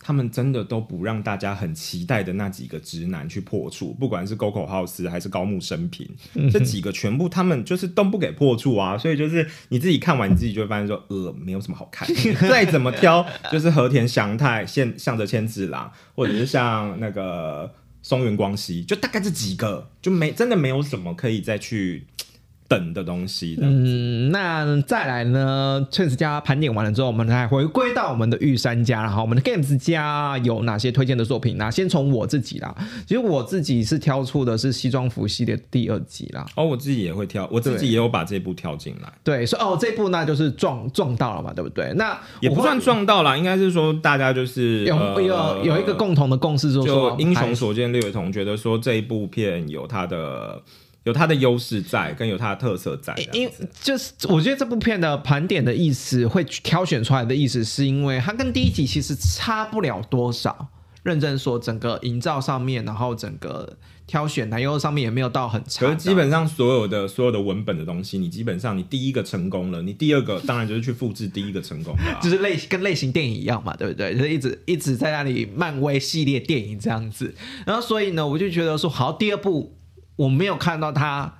[0.00, 6.08] 他们真的都不让大家很期待的那几个直男去破处，不管是沟口浩斯还是高木生平，
[6.50, 8.98] 这几个全部他们就是都不给破处啊。
[8.98, 12.08] 所以就是你自己看完，你自己就会发现说，呃，没有什么好看。
[12.50, 17.72] 再怎么挑，就是和田祥太、现向着千次郎，或者是像那个。
[18.02, 22.06] 松原光希就大概这几个，就没真的没有什么可以再去。
[22.70, 31.56] 等的东西的，嗯，那再来呢？Trans 家盘点完了之后，我们来回归到我们的玉山家，然后我们的 Games 家有哪些推荐的作品？
[31.58, 32.72] 那先从我自己啦，
[33.08, 36.46] 其实我自己是挑出的是西装服系列第二集啦。
[36.54, 39.12] 哦，我自己也会挑，我自己也有把这部挑进来。
[39.24, 41.92] 对，说哦，这部那就是撞撞到了嘛，对不对？
[41.96, 50.62] 那也不算撞到了，应该是说大家就是有有有一个共同的共识，就英雄所见略同，觉得说这一部片有它的。
[51.04, 53.14] 有它的优势在，跟有它的特色在。
[53.32, 60.68] 因就是我觉得这部片的盘点的意思，会挑选出来的意思，是因为它跟第一集其实差不了多少。
[61.02, 65.86] 认真说，整个营造上面，然后整个挑选男优上面也没有到很差。
[65.86, 74.14] 可是基本上所有的所有的文本的东西，你基本上你第一个成功了，你第二个当然就是去复制第一个成功的， 就是类跟类型电影一样嘛，对不对？
[74.14, 77.34] 就是一直一直在那里漫威系列电影这样子。
[77.64, 79.74] 然后所以呢，我就觉得说，好，第二部。
[80.20, 81.38] 我没有看到它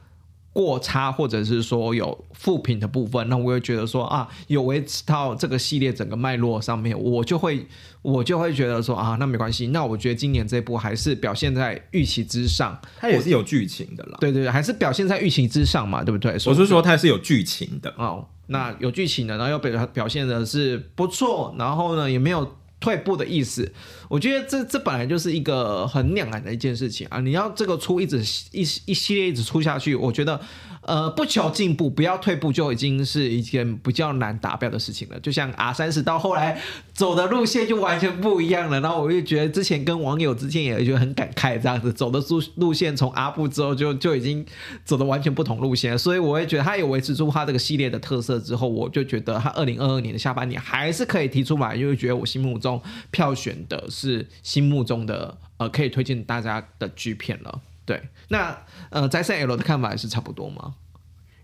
[0.52, 7.66] 过差，或者是说有负评的部分，那我会觉得说啊，有维持到这个系列整个脉络上面，我就会
[8.02, 9.68] 我就会觉得说啊，那没关系。
[9.68, 14.16] 那我觉得今年这部还是表现在预期之上，它也是有剧情的啦。
[14.18, 16.32] 对对对，还是表现在预期之上嘛，对不对？
[16.46, 18.26] 我是说它是有剧情的哦。
[18.46, 23.72] 那有剧情的，然后又表表现的是不错，然后呢也没有退步的意思。
[24.10, 27.20] 我觉得这这本来就是一个很两难的一件事情啊！
[27.20, 28.18] 你要这个出一直
[28.50, 30.40] 一一系列一直出下去，我觉得
[30.82, 35.20] 呃不求进步，不要退步，就已经是一件比较难达标的事情了。
[35.20, 36.60] 就像 R 三十到后来
[36.92, 38.80] 走的路线就完全不一样了。
[38.80, 44.44] 然后我就觉得之前跟网友之间也觉得很感慨，这样子走的路路线从阿布之后就就已经
[44.84, 45.96] 走的完全不同路线。
[45.96, 53.88] 所以我也觉得他有维持住他这个系列的特色之后，我就觉得他二零二二年的下半年还是可以提出来，因为觉得我心目中票选的。
[54.00, 57.60] 是心目中的呃，可以推荐大家的剧片了。
[57.84, 58.56] 对，那
[58.90, 60.74] 呃，在赛 L 的看法也是差不多吗？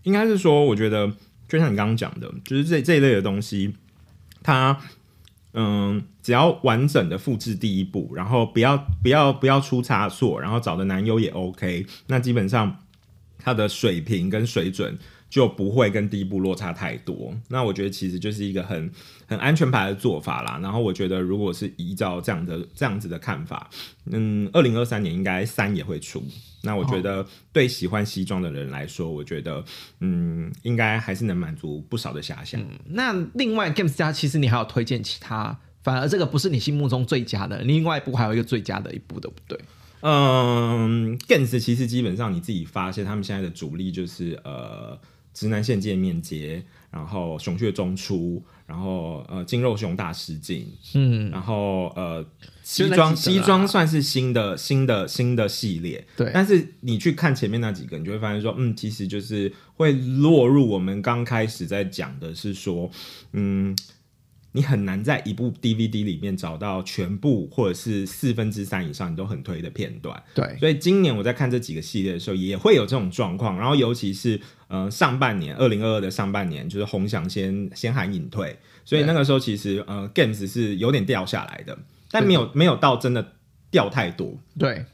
[0.03, 1.11] 应该是说，我觉得
[1.47, 3.75] 就像你刚刚讲的，就是这这一类的东西，
[4.41, 4.79] 它
[5.53, 12.83] 嗯，只要完整的复制第一步，然后不要不要不要出差错，然后找的男优也 OK，那基本上
[13.37, 14.97] 它的水平跟水准。
[15.29, 17.33] 就不会跟第一步落差太多。
[17.49, 18.91] 那我觉得其实就是一个很
[19.27, 20.59] 很安全牌的做法啦。
[20.61, 23.69] 然后我觉得如果是依照这样的这样子的看法，
[24.05, 26.23] 嗯，二零二三年应该三也会出。
[26.63, 29.63] 那我觉得对喜欢西装的人来说，我觉得
[29.99, 32.59] 嗯，应该还是能满足不少的遐想。
[32.85, 39.59] 那另外 Games 家其实你还有推荐其他，反而这个不是你心目中最佳的，另外一部还有一个最佳的一部，对不对？
[40.01, 44.97] 嗯，Games 其实基本上你自己发现，他们现在的主力就是呃。
[45.37, 52.25] 直男线界面接，然后熊血中出，然后呃金肉熊大师镜，嗯，然后呃
[52.63, 56.31] 西装西装算是新的新的新的系列，对。
[56.33, 62.89] 但是你去看前面那几个，你就会发现说，嗯，其实就是会落入我们刚开始在讲的是说，
[63.33, 63.77] 嗯。
[64.53, 70.23] 你很难在一部 DVD 里面找到全部或者是四分之三以上你都很推的片段。
[70.33, 73.57] 对，所以今年我在看这几个系列的时候，也会有这种状况。
[73.57, 81.77] 然后尤其是呃上半年，二零二二的上半年，就是红翔先先喊隐退，所以那个时候其实呃 Games 是有点掉下来的，
[82.09, 83.33] 但没有没有到真的
[83.69, 84.39] 掉太多。
[84.57, 84.85] 对，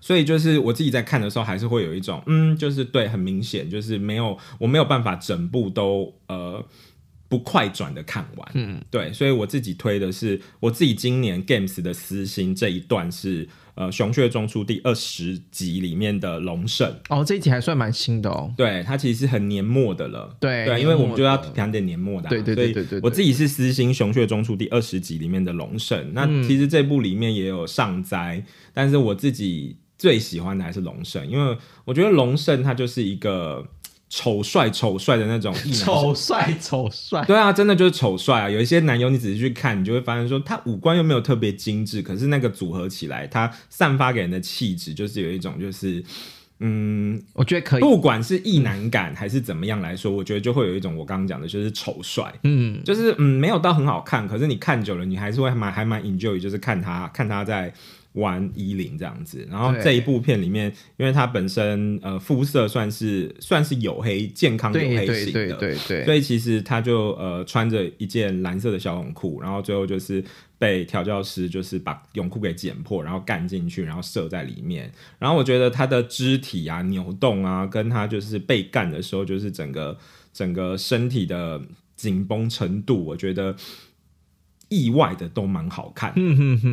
[0.00, 6.64] 所以就是我自己在看的时候，还是会有一种嗯，就是对，很明显就是没有我没有办法整部都呃。
[7.28, 16.94] 不快转的看完，嗯，对，所以我自己推的是我自己今年 Games 的私心这一段是呃《熊血中出》第二十集里面的龙胜。
[17.08, 33.66] 哦，这一集还算蛮新的哦，对，它其实是很年末的了，对对，因为我们就要谈点年末的，对对对对对，我自己是私心《熊血中出》第二十集里面的龙胜，那其实这部里面也有上灾，但是我自己最喜欢的还是龙胜，因为我觉得龙胜他就是一个。
[34.08, 38.48] 丑帅丑帅的那种，丑帅丑帅，对啊，真的就是丑帅啊！
[38.48, 46.04] 有一些男优，你仔细去看，你就会发现说，他五官又没有特别精致，可是那个组合起来，他散发给人的气质，就是有一种，就是
[46.60, 57.74] 嗯，我觉得可以，不管是意难感还是怎么样来说，我觉得就会有一种我刚刚讲的，就是丑帅，嗯，就是嗯，没有到很好看，可是你看久了，你还是会蛮还蛮 enjoy，就是看他看他在。
[58.16, 70.24] 玩衣领这样子，然后这一部片里面，因为他本身呃肤色算是算是黝黑健康黝黑型的，对对对，所以其实他就呃穿着一件蓝色的小泳裤，然后最后就是
[70.58, 74.90] 被调教师就是把泳裤给剪破，然后干进去，然后射在里面。
[75.18, 79.98] 然后我觉得他的肢体啊扭动啊，跟他就是被干的时候，就是整个
[80.32, 81.60] 整个身体的
[81.94, 83.54] 紧绷程度，我觉得。
[84.68, 86.12] 意外的都蛮好看，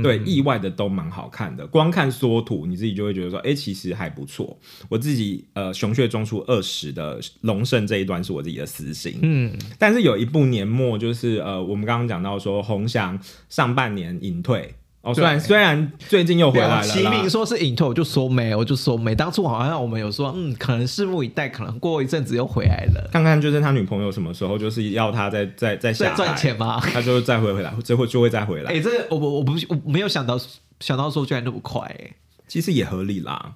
[0.02, 1.68] 对，意外的都蛮好看的。
[1.68, 4.58] 光看缩图，你自己就会觉得说，哎，其实还不错。
[4.90, 14.74] 我自己呃，熊血中出二十的龙胜这一段是我自己的私心，嗯，但是有一部年末就是呃，我们刚刚讲到说红翔上半年隐退。
[15.04, 19.14] 哦，虽然虽然最近又回来了，齐明说是隐退，我就说没，我就说没。
[19.14, 23.10] 当初好像我们有说，嗯，可能拭目以待，可能过一阵子又回来了。
[23.12, 26.80] 看看就是他女朋友什么时候就是要他再再再下赚钱吗？
[26.80, 28.72] 他就再回回来，最后就会再回来。
[28.72, 30.40] 哎，这个我我我不我没有想到
[30.80, 32.12] 想到说居然那么快，哎，
[32.48, 33.56] 其实也合理啦。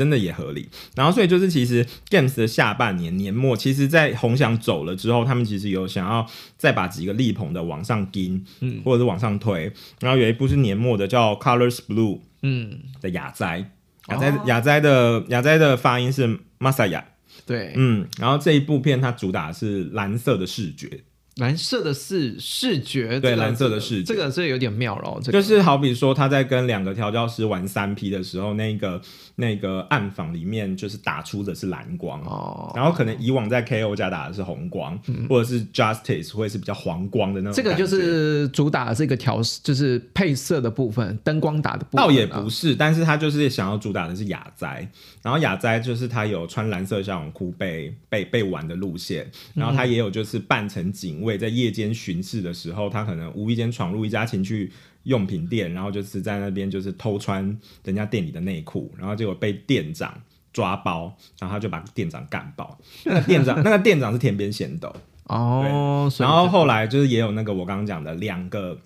[0.00, 9.70] 真的也合理，然后所以就是其实 Games 的下半年年末，其实，在红翔走了之后，他们其实有想要再把几个力捧的往上盯，嗯，或者是往上推。
[10.00, 13.70] 然后有一部是年末的叫 Colors Blue，嗯，的雅哉，
[14.08, 17.02] 雅哉雅哉的雅哉的发音是 Masaya，
[17.44, 20.88] 对，嗯，然后这一部片它主打是蓝色的视觉。
[21.36, 25.20] 蓝色的视视觉，对蓝色的视觉，这个是有点妙了。
[25.22, 29.00] 就是好比说他在跟两个调教师玩三 P 的时候，那个
[29.36, 37.54] 那个暗房里面就是打出的是蓝光哦，然后可能以往在 KO 家打的是红光，或者是 Justice 会是比较黄光的那种。
[37.54, 42.04] 这个就是主打的这个调，就是配色的部分，灯光打的部分。
[42.04, 44.86] 倒也不是，但是他就是想要主打的是雅哉，
[45.22, 51.19] 然后雅哉就是他有穿蓝色小泳裤被被被玩的路线，然后他也有就是扮成警。
[51.20, 57.44] 警卫在夜间巡视的时候，他可能无意间闯入一家情趣用品店，然后就是在那边就是偷穿
[57.84, 60.18] 人家店里的内裤，然后结果被店长
[60.50, 62.78] 抓包，然后他就把店长干爆。
[63.04, 64.94] 那个店长， 那个店长是田边贤斗，
[65.24, 68.78] 哦，然后后来就是也有那个我刚刚讲的两个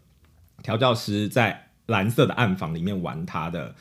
[0.65, 3.73] 调教师在蓝色的暗房里面玩他的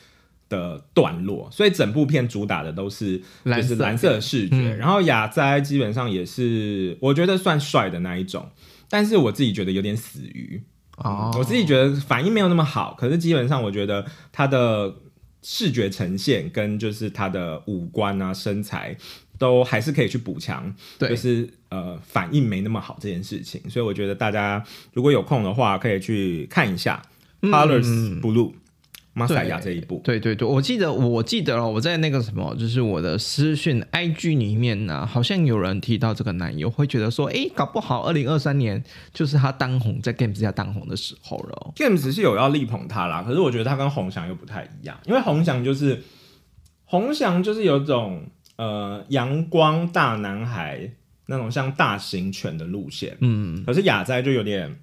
[0.50, 4.56] 的段落，所以整部片主打的都是蓝色就是蓝色的视觉。
[4.56, 8.50] 嗯然后雅哉基本上也是我觉得算帅的那一种，
[8.90, 10.62] 但是我自己觉得有点死鱼。
[10.98, 14.94] 哦，我自己觉得反应没有那么好，可是基本上我觉得他的
[15.42, 18.96] 视觉呈现跟就是他的五官啊身材
[19.40, 24.64] 都还是可以去补强，对就是呃反应没那么好这件事情，所以我觉得大家
[24.94, 27.02] 如果有空的话，可以去看一下
[27.50, 28.52] 《Colors Blue》
[29.14, 29.98] 马赛亚这一部。
[29.98, 38.84] 嗯对对对，我记得我记得了，我在那个什么，就是我的私讯 IG 里面呢、好像有人提到这个男友，会觉得说，哎，搞不好二零二三年
[39.14, 41.74] 就是他当红在 Games 下当红的时候了哦。
[41.76, 46.02] Games 是有要力捧他啦，可是我觉得他跟红翔又不太一样，因为红翔就是
[46.86, 48.24] 红翔就是有种
[48.58, 50.90] 呃阳光大男孩
[51.28, 54.76] 那种像大型犬的路线，嗯，可是雅哉就有点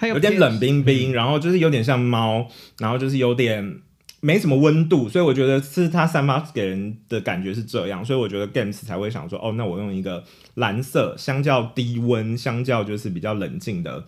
[0.00, 2.48] 他有点冷冰嗯冰，然后就是有点像猫，
[2.78, 3.80] 然后就是有点
[4.20, 10.24] 没什么温度，所以我觉得是他散发给人的感觉是这样，所以我觉得 Games 才会想说，哦，那我用一个
[10.54, 14.04] 蓝色，相较低温，相较就是比较冷静的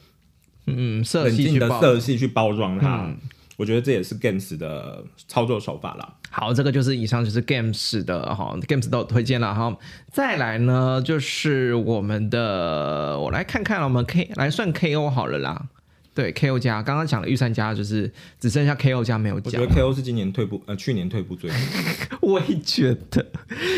[0.67, 3.05] 嗯色冷静的系去报色系去包装它。
[3.05, 3.17] 嗯
[3.59, 6.15] 我觉得这也是 Games 的操作手法啦。
[6.31, 9.77] 好，这个就是以上就是 Games 的哈，Games 都有推荐了哈。
[10.11, 15.67] 再来呢，就是我们的，我来看看我们 K 来算 KO 好了啦。
[16.15, 19.75] 对 KO 加，刚刚讲了御三家，就是只剩下 KO 加没有加我觉得。
[19.75, 21.59] KO 是今年退步，呃，去年退步最多。
[22.21, 23.27] 我也觉得，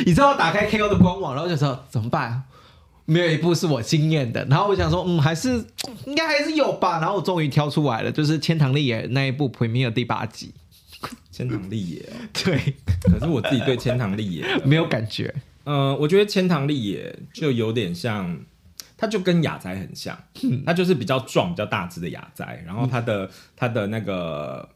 [0.04, 2.42] 你知道，打开 KO 的官网，然后就说怎么办？
[3.06, 5.64] 没有一部是我惊艳的，然后我想说，嗯，还是
[6.06, 6.98] 应该还是有吧。
[7.00, 10.52] 然后我终于挑出来了，就是《千堂丽野》那一部 Premiere 第八集。
[11.30, 15.34] 千堂丽野、哦，对，可是我自己对千堂丽野，没有感觉。
[15.64, 18.38] 呃，我觉得千堂丽野就有点像，
[19.04, 20.18] 它就跟雅哉很像，
[20.64, 24.68] 它就是比较壮、比较大只的雅哉，然后它的它的那个。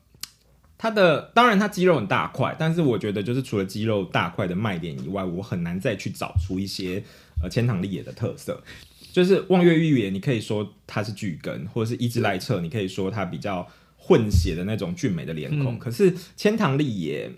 [0.80, 7.02] 它的当然，它肌肉很大块，但是我觉得就是除了肌肉大块的卖点以外，我很难再去找出一些
[7.42, 8.62] 呃千堂丽也的特色。
[9.10, 13.66] 就是望月玉也，你可以说它是巨根，或者是一之濑彻，你可以说它比较
[13.96, 15.76] 混血的那种俊美的脸孔。
[15.80, 17.32] 可是千堂丽也，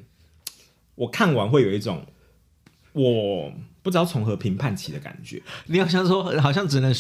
[0.97, 2.05] 我看完会有一种
[2.93, 5.43] 我不知道从何评判起的感觉。
[5.67, 6.93] 你好像说，好像只能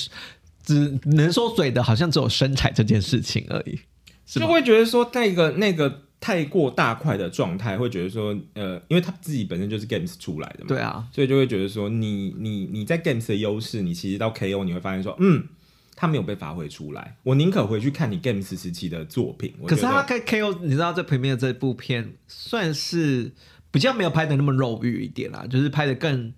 [0.62, 3.78] 只能说嘴的，好像只有身材这件事情而已。
[4.26, 15.48] 是就会觉得说那个那个太过大块的状态，会觉得说，呃，因为他自己本身就是 Games 出来的嘛，对啊，所以就会觉得说你，你你在 Games 的优势，你其实到 KO 你会发现说，嗯，
[15.96, 17.16] 他没有被发挥出来。
[17.24, 19.52] 我宁可回去看你 Games 时期的作品。
[19.66, 23.32] 可是他跟 KO，你知道这 Premiere 这部片算是
[23.72, 26.32] 比较没有拍的那么肉欲一点啦，就是拍的更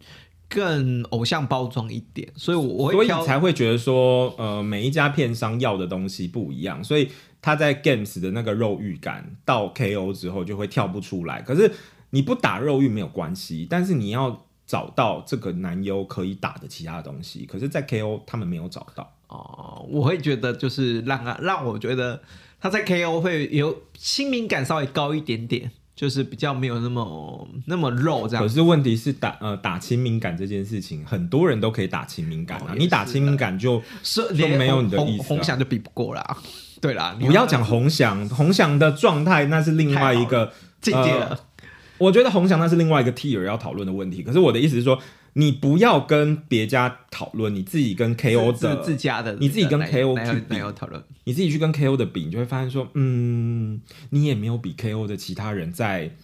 [0.55, 7.09] 更偶像包装一点，所以我我所以才会觉得说，呃，每一家片商要的东西不一样，所以
[7.41, 11.41] 他在 Games 的那个肉欲感到 KO 之后就会跳不出来。
[11.41, 11.73] 可是
[12.11, 19.11] 你不打肉欲没有关系，但是你要找到这个男优可以打的其他的东西，可是，在 KO 他们没有找到。
[19.29, 22.23] 哦，我会觉得就是让啊让我觉得
[22.61, 25.71] 他在 KO 会有亲民感稍微高一点点，
[26.03, 28.43] 就是比较没有那么那么肉这样。
[28.43, 36.37] 可是问题是打呃打亲敏感这件事情，很多人都可以打亲敏感啊，哦你打亲敏感就是就没有你的红意思啊红翔就比不过啦。
[36.81, 41.41] 对啦，你不要讲红翔，红翔的状态那是另外一个境界呃了。
[41.99, 44.25] 我觉得红翔那是另外一个 tier 要讨论的问题。
[44.25, 44.99] 可是我的意思是说，
[45.35, 51.03] 你不要跟别家讨论，你自己跟 KO 自的自家的，你自己跟 KO 哪有去比讨论？
[51.25, 53.81] 你自己去跟 KO 的比，你就会发现说，嗯，
[54.11, 56.15] 你也没有比 KO 的其他人再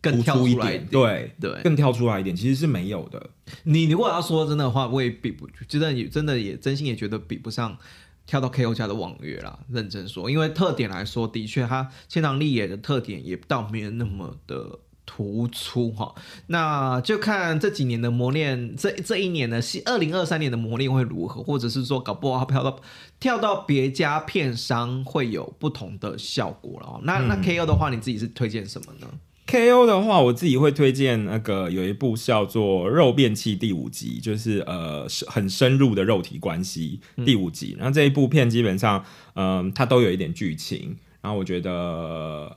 [0.00, 3.30] 更跳突出一点，对对更跳出来一点，其实是没有的。
[3.64, 7.76] 你如果要说真的话，我也比不，真的也真的也真心也觉得比不上
[8.24, 9.58] 跳到 KO 家的网约啦。
[9.68, 14.78] 认真说，因为特点来说，的确他千堂丽野的特点也倒没有那么的。
[15.14, 16.14] 突出哈，
[16.46, 22.80] 那就看这几年的磨练，这这一年呢是二零二三年的磨练会如何，或者是说搞不好他跳到
[23.20, 27.00] 跳到别家片商会有不同的效果了哦。
[27.04, 29.06] 那、那 KO 的话，你自己是推荐什么呢
[29.46, 37.76] ？KO 的话，我自己会推荐那个有一部叫做《肉变器》第五集，就是呃是很深入的肉体关系第五集。
[37.76, 39.04] 然后这一部片基本上，
[39.34, 40.96] 嗯、它都有一点剧情。
[41.20, 42.56] 然后我觉得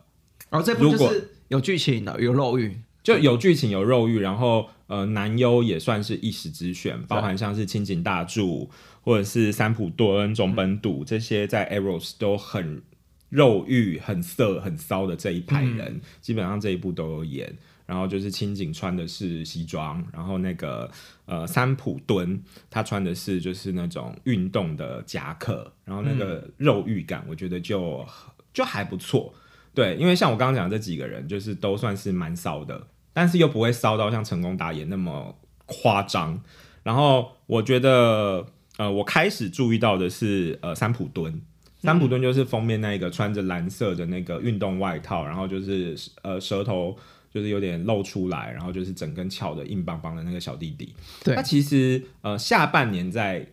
[0.49, 8.69] 然后这部就是有剧情的，有肉欲，就有剧情有肉欲，然后呃男优也算是一时之选，包含像是青井大柱
[9.01, 12.81] 或者是三浦敦、中本笃这些在 Eros 都很
[13.29, 17.55] 肉欲、很色、很骚的这一派人，基本上这一部都有演。
[17.87, 20.89] 然后就是青井穿的是西装，然后那个
[21.27, 28.03] 呃三浦敦他穿的是就是那种运动的夹克，然后那个肉欲感我觉得就
[28.51, 29.31] 就还不错。
[29.75, 36.41] 对，因为像我刚刚讲这几个人，就是都算是蛮骚的，但是又不会骚到像成功打野那么夸张。
[36.81, 38.45] 然后我觉得
[38.77, 41.41] 呃，我开始注意到的是呃三浦敦。
[41.81, 46.97] 三浦敦就是封面那一个穿着蓝色的那个运动外套，然后就是呃舌头。
[47.35, 50.95] 就是有点露出来，然后就是整根翘的硬邦邦的那个小弟弟。
[51.21, 53.45] 对，他其实呃下半年在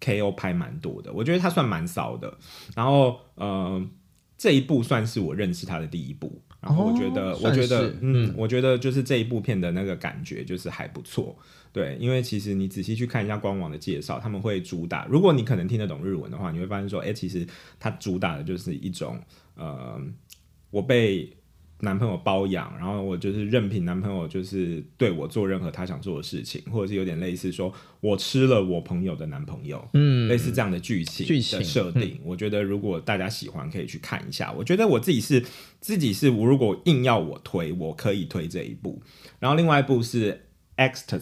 [0.00, 2.32] KO 拍蛮多的，我觉得他算蛮骚的。
[2.74, 3.86] 然后呃
[4.38, 11.36] 这一部算是我认识他的第一部，然后我觉得我觉得嗯我觉得就是这一部片的那个感觉就是还不错。
[11.72, 17.46] 对，因为其实你仔细去看一下官网的介绍，他们会主打，如果你可能听得懂日文的话，你会发现说，哎，其实
[17.78, 19.20] 它主打的就是一种
[19.56, 20.00] 呃
[20.70, 21.30] 我被。
[21.80, 32.18] 男朋友包养，然后我就是任凭男朋友就是对我做任何他想做的事情，或者是有点类似说我吃了我朋友的男朋友，嗯，类似这样的剧情剧情设定。
[32.24, 34.52] 我觉得如果大家喜欢，可以去看一下。
[34.52, 35.44] 我觉得我自己是
[35.80, 39.00] 自己是，如果硬要我推，我可以推这一部。
[39.38, 40.46] 然后另外一部是
[40.92, 41.20] 《Ecstasy》，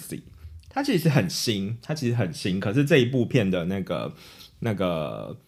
[0.71, 4.15] 它其实很新，它其实很新，可是这一部片的那个
[4.61, 5.39] 那个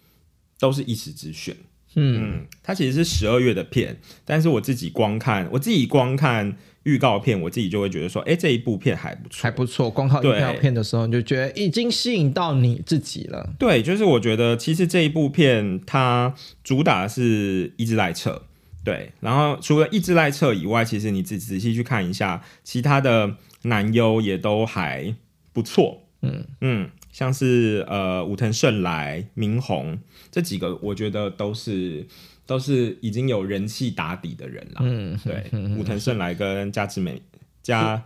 [0.59, 1.56] 都是一时之选。
[1.95, 9.91] 嗯，它其实是十二月的片，但是我自己光看，我自己光看预告片，我自己就会觉得说，哎，这一部片还不错，还不错。
[9.91, 13.55] 光靠预告片的时候，你就觉得已经吸引到你自己了。
[13.59, 18.43] 对，就是我觉得其实这一部片它主打是一直赖彻，
[18.84, 25.14] 对，然后除了一直赖彻以外，其实你仔仔细去看一下，其他的男优也都还
[25.53, 26.03] 不错。
[26.22, 26.91] 嗯嗯。
[27.11, 29.99] 像是呃武藤胜来、明宏
[30.39, 32.07] 这几个，我觉得都是
[32.47, 34.80] 都是已经有人气打底的人了。
[34.82, 37.20] 嗯，对，武藤胜来跟加之美、
[37.61, 38.01] 加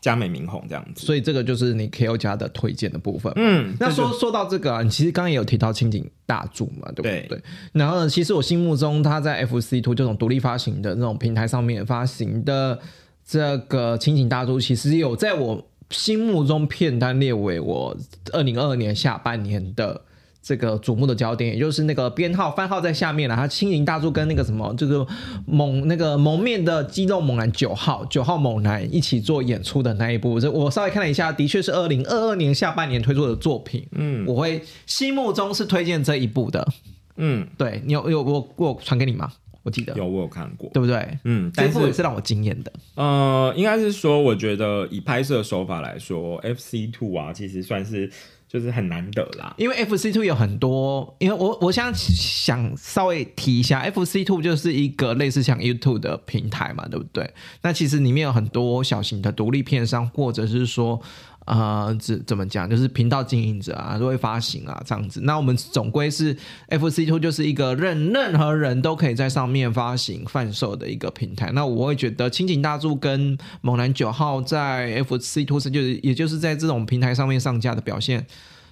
[0.00, 1.04] 加美明宏这样子。
[1.04, 3.30] 所以这个就是你 K O 家的推荐的部分。
[3.36, 7.42] 嗯，那说说到这个啊，你其实刚刚也有提到青井大柱嘛，对不对？
[7.72, 12.80] 然后呢，其实我心目中他在 F C Two 这种独立发行的那种平台上面发行的
[13.22, 15.68] 这个青井大柱，其实有在我。
[15.90, 17.96] 心目中片单列为我
[18.32, 20.00] 二零二二年下半年的
[20.44, 23.34] 这个瞩目的焦点，也就是那个编号番号在下面了。
[23.34, 25.06] 他轻盈大柱跟那个什么，就是
[25.46, 33.88] 蒙那个蒙面的肌肉猛男九号九号猛男一起做演出的那一部，这我稍微看了一下，的确是二零二二年下半年推出的作品。
[33.92, 36.68] 嗯，我会心目中是推荐这一部的。
[37.16, 39.32] 嗯，对你有有我我传给你吗？
[39.62, 41.18] 我记得有，我有看过，对不对？
[41.24, 42.70] 嗯，这部也是让我惊艳的。
[42.96, 48.10] 呃，应该是说，我觉得以拍摄手法来说，F C Two 啊，其实算是
[48.54, 49.52] 就是很难得啦。
[49.58, 57.28] 因为 F C Two 有很多，因为我我想想稍微提一下，F C Two 就是一个类似像 YouTube 的平台嘛，对不对？
[57.62, 61.02] 那其实里面有很多小型的独立片商，或者是说。
[61.44, 62.68] 啊，怎怎么讲？
[62.68, 65.20] 就是频道经营者啊，都会发行啊，这样子。
[65.22, 66.36] 那我们总归是
[66.68, 71.50] F C Two，就是一个任任何人都可以在上面发行贩售的一个平台。
[71.52, 78.26] 那我会觉得青井大柱跟猛男九号在 F C Two 就是也就是在这种平台上面上架的表现。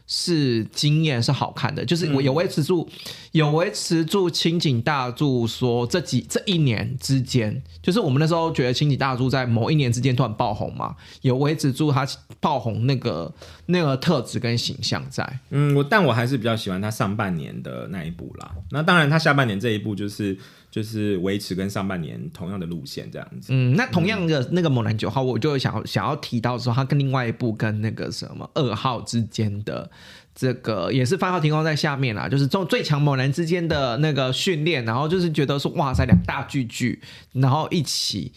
[0.07, 2.89] 是惊艳，是好看的，就是我有维持住，
[3.33, 12.07] 有维持住清井大柱说这几这一年之间，就是我们那时候觉得清井大柱在某一年之间突然爆红嘛，有维持住他
[12.41, 13.33] 爆红那个
[13.67, 15.41] 那个特质跟形象在。
[15.51, 18.53] 嗯，我但我还是比较喜欢他上半年的那一部啦。
[18.71, 20.37] 那当然，他下半年这一部就是。
[20.73, 23.53] 就是维持跟上半年同样的路线这样子。
[23.53, 29.91] 嗯，那同样的那个猛男九号，我就想想要提到说，他跟另外一部跟那个什么二号之间的
[30.35, 37.01] 这个也是番号提供在下面啦，就是中最强猛男之间的那个训练，然后就是觉得说哇塞两大巨巨，
[37.33, 38.33] 然后一起。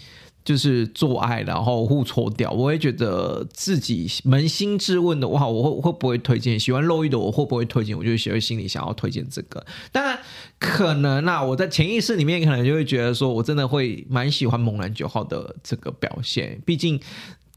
[0.46, 6.60] 就是做爱，然后互搓掉，我会觉得自己扪心自问的哇，我会会不会推荐？
[6.60, 7.98] 喜欢露欲的我会不会推荐？
[7.98, 9.66] 我就会心里想要推荐这个。
[9.92, 10.20] 当然，
[10.60, 16.62] 可能啊，我在潜意识里面可能就会觉得说，我真的会蛮喜欢猛男九号的这个表现。
[16.64, 17.00] 毕竟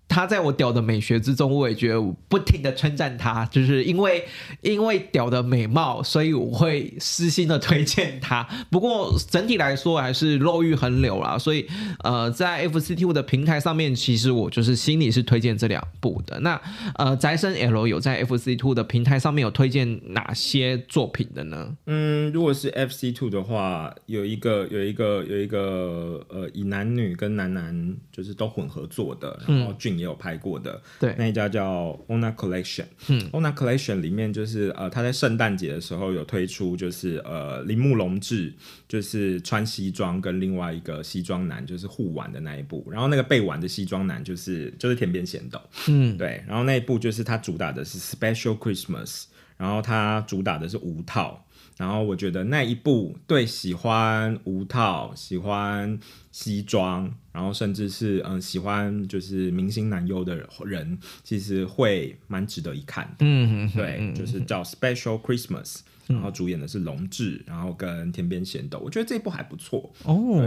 [0.09, 4.25] 他在我屌的美学之中，我也觉得我不停的称赞他，就是因为
[4.63, 8.49] 因为屌的美貌，所以我会私心的推荐他。
[8.71, 11.67] 不过整体来说还是肉欲横流啦，所以
[12.03, 16.41] 呃，在 FC Two 的平台上面，其实我就是心里是推荐这两部的。
[16.41, 16.61] 那
[16.97, 21.77] 呃，宅生 L 有在 FC Two 的平台上面有推荐哪些作品的呢？
[21.87, 31.15] 嗯，如果是 FC Two 的话，有一个有一个有一个呃，以男女跟男男就是都混合做的，然后俊也有拍过的，对。
[31.19, 32.87] 那一家叫 Ona Collection。
[33.09, 38.53] 嗯，Ona Collection 里面就是呃，他在圣诞节的时候有推出，就是呃，铃木隆志
[38.89, 49.25] 就是穿西装跟另外一个西装男就是互玩的那一部，然后那个被玩的西装男就是就是田边贤斗，嗯，对，然后那一部就是他主打的是 Special Christmas，
[49.57, 51.45] 然后他主打的是无套，
[51.79, 55.99] 然后我觉得那一部对喜欢无套、喜欢
[56.33, 63.19] 西装，然后甚至是嗯喜欢就是明星男优的人，其实会蛮值得一看的。
[63.21, 69.93] 嗯，对，就是叫 Special Christmas，然后主演的是龙志，然后跟天边贤斗，我觉得这一部还不错。
[70.03, 70.43] 哦，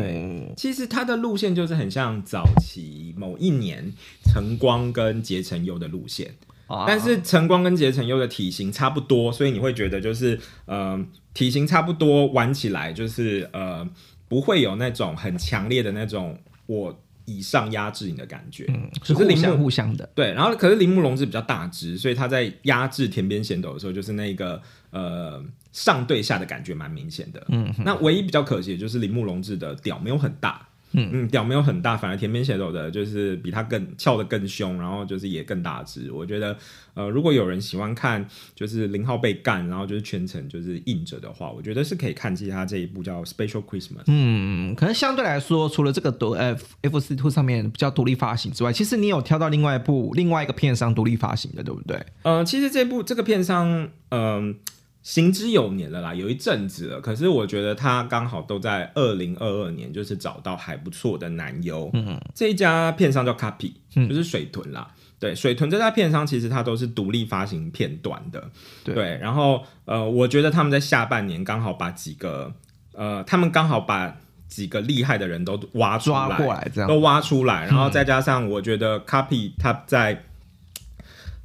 [0.58, 3.94] 其实它的路线就是很像早期某一年
[4.26, 6.36] 晨光跟结成优的路线，
[6.72, 11.00] 啊但是晨光跟结成优的体型差不多，所以你会觉得就是呃
[11.34, 13.88] 体型差不多，玩起来就是呃
[14.28, 18.66] 不会有那种很强烈的那种我以上压制你的感觉。
[18.70, 27.46] 嗯是可是铃木互相互相的，对，然后可是铃木龙是比较大只，所以他在压制田边贤斗的时候，就是那个呃上对下的感觉蛮明显的。
[27.50, 30.68] 嗯，那唯一比较可惜的就是铃木龙志的屌没有很大。
[30.94, 36.12] 嗯嗯，屌没有很大，反而田边写手的就是比他更翘的更凶，然后就是也更大只。
[36.12, 36.58] 我觉得，
[36.94, 38.26] 呃，如果有人喜欢看
[38.56, 44.00] 就是零号被干，然后就是全程就是硬着的话，我觉得是可以看其他这一部叫《Special Christmas》。
[44.08, 52.06] 嗯，可能相对来说，除了这个独呃 F C Two 上面比较独立发行之外，其实你有挑到另外一部另外一个片商独立发行的，对不对？
[52.24, 54.56] 呃，其实这部这个片商，嗯、
[55.04, 57.02] 行之有年了啦，有一阵子了。
[57.02, 61.89] 可是我觉得他刚好都在二零二二年，就是找到还不错的男优。
[61.93, 63.74] 嗯，这一家片商叫 Copy，
[64.08, 64.88] 就是水豚啦。
[65.20, 68.49] 对，水豚这家片商其实它都是独立发行片段的。
[68.84, 72.52] 对然后呃，我觉得他们在下半年刚好把几个
[72.93, 80.26] 呃，他们刚好把几个厉害的人都挖出来，抓过来这样都挖出来，然后再加上我觉得 Copy 他在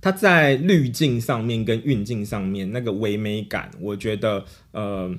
[0.06, 5.12] 它在滤镜上面跟运镜上面那个唯美感，我觉得呃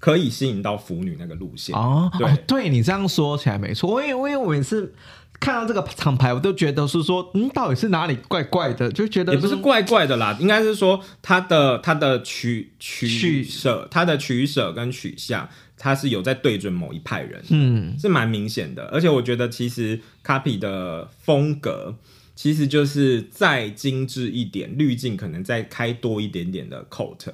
[0.00, 1.72] 可以吸引到腐女那个路线。
[1.76, 4.92] 哦，对哦对你这样说起来没错，因为因为我每次
[5.38, 18.86] 看到这个厂牌，我都觉得是说，嗯，到底是哪里怪怪的，就觉得也不是怪怪的啦，应该是说它的它的取取取舍，它的取舍跟取向，它是有在对准某一派人，嗯，是蛮明显的。
[18.86, 21.94] 而且我觉得其实 Copy 的风格
[22.42, 27.28] 其实就是再精致一点，滤镜可能再开多一点点的 coat，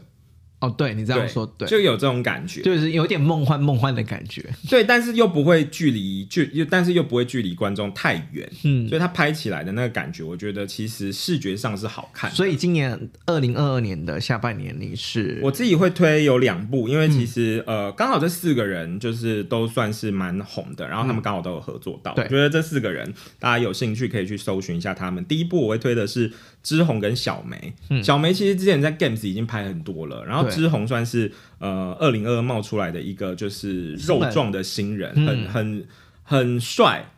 [0.60, 2.62] 哦，对你这样说，对，就有这种感觉。
[2.62, 8.88] 就是有点梦幻梦幻的感觉，对，但是又不会距离距，又但是又不会距离观众太远，嗯。
[8.88, 12.30] 所以它拍起来的那个感觉，我觉得其实视觉上是好看。
[12.32, 17.78] 所以今年二零二二年的下半年，你是我自己会推有两部，因为其实、嗯。
[17.78, 22.12] 呃，刚好这四个人就是都算是蛮红的，然后他们刚好都有合作到。
[22.14, 22.16] 嗯。
[22.16, 22.24] 对。
[22.24, 25.24] 我觉得这四个人大家有兴趣可以去搜寻一下他们。
[25.24, 26.32] 第一部我会推的是
[26.62, 35.86] 知红跟小梅，小梅其实之前在 Games 已经拍很多了，然后嗯对知红算是呃二零二二冒出来的一个就是肉壮的新人，嗯很很
[36.22, 37.12] 很帅。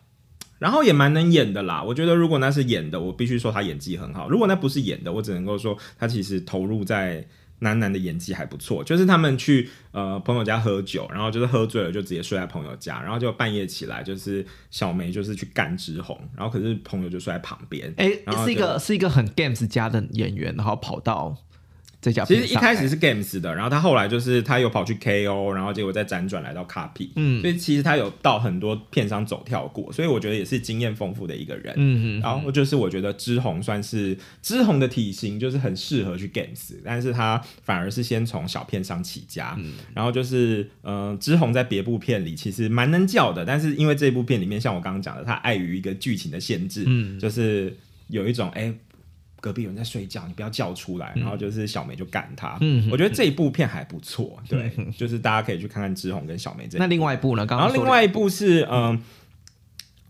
[0.59, 7.26] 然后也蛮能演的啦，我觉得如果那是演的，我必须说他演技很好；如果那不是演的，我只能够说他其实投入在
[7.61, 8.85] 男男的演技还不错。
[8.85, 17.91] 就是他们去呃朋友家喝酒，然后就是喝醉了就直接睡在朋友家，然后就半夜起来，就是小梅就是去干之红，然后可是朋友就睡在旁边。
[17.97, 21.35] 哎、然后是一个是一个很 games 家的演员，然后跑到
[22.01, 27.42] 这家其实一开始是 Games 的，然后他后来就是他又跑去 KO，然后结果再辗转来到 Copy，嗯。
[27.42, 31.74] 所以其实他有到很多片商走跳过，所以我觉得也是经验丰富的一个人。
[31.76, 39.72] 嗯嗯，然后就是我觉得知红算是知红的体型，就是很适合去 Games，但是他反而是先从小片商起家，嗯。
[39.94, 47.18] 然后就是嗯、呃知红在别部片里其实蛮能叫的，但是因为这部片里面像我刚刚讲的，他碍于一个剧情的限制，嗯。
[47.20, 47.76] 就是
[48.09, 48.72] 有一种哎。
[49.41, 51.12] 隔壁有人在睡觉，你不要叫出来。
[51.16, 52.59] 然后就是小梅就赶他。
[52.61, 57.47] 嗯我觉得这一部片还不错，对，就是大家可以去看看志宏跟小梅这那另外一部呢？
[57.47, 59.03] 刚然刚另外一部是嗯、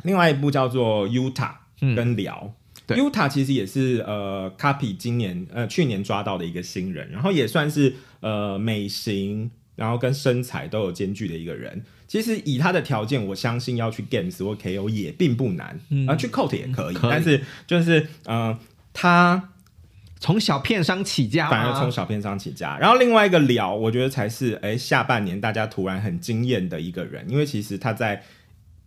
[0.03, 2.53] 另外一部叫做 Utah 嗯跟聊。
[2.87, 11.85] 对 Utah 其实也是呃 Copy 今年呃去年抓到的一个新人，然后也算是呃美型，然后跟身材都有兼具的一个人。
[12.09, 15.79] 其实以他的条件，我相信要去 Games 或 KO 也并不难，
[16.09, 18.59] 啊、去 Coat 也可以，可以但是就是呃，
[18.93, 19.51] 他
[20.19, 22.77] 从小片商起家，反而从小片商起家。
[22.79, 28.23] 然后另外一个聊，我觉得才是哎下半年大家突然很惊艳的一个人，因为其实他在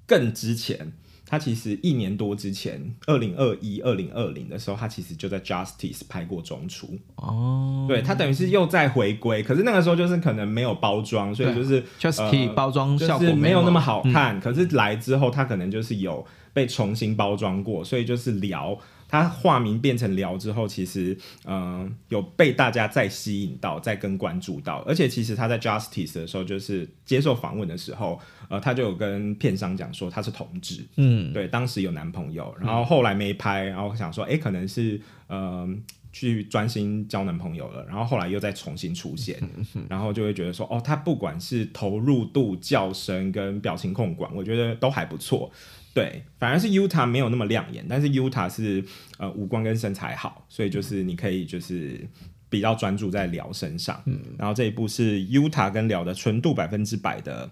[0.06, 0.94] 更之前，
[1.26, 7.00] 他其实一年多之前，二零二一、二零二零的时候，他其实就在 Justice 拍过中出。
[7.16, 14.04] 哦，对他等于是又在回归，可是那个时候就是可能没有包装，所以就是 Justice 呃包装效果就是没有那么好。
[14.04, 14.40] 好看。
[14.40, 18.78] 可是来之后，他可能就是有被重新包装过，所以就是聊
[19.14, 24.80] 他化名变成聊之后，其实嗯、呃有被大家再吸引到，再跟关注到。
[24.88, 35.70] 而且其实他在 Justice 的时候，就是接受访问的时候，呃，他就有跟片商讲说他是同志，嗯，对，当时有男朋友，然后后来没拍，然后想说，哎、可能是呃
[36.12, 39.40] 去专心交男朋友了，然后后来又再重新出现，
[39.88, 45.52] 然后就会觉得说，哦，他不管是投入度、叫声跟表情控管，我觉得都还不错。
[45.94, 48.84] 对，反而是 Utah 没有那么亮眼，但是 Utah 是
[49.18, 52.08] 呃五官跟身材好，所以就是你可以就是
[52.50, 54.02] 比较专注在聊身上。
[54.06, 57.50] 嗯，然后这一部是 Utah 跟聊的纯度百分之百的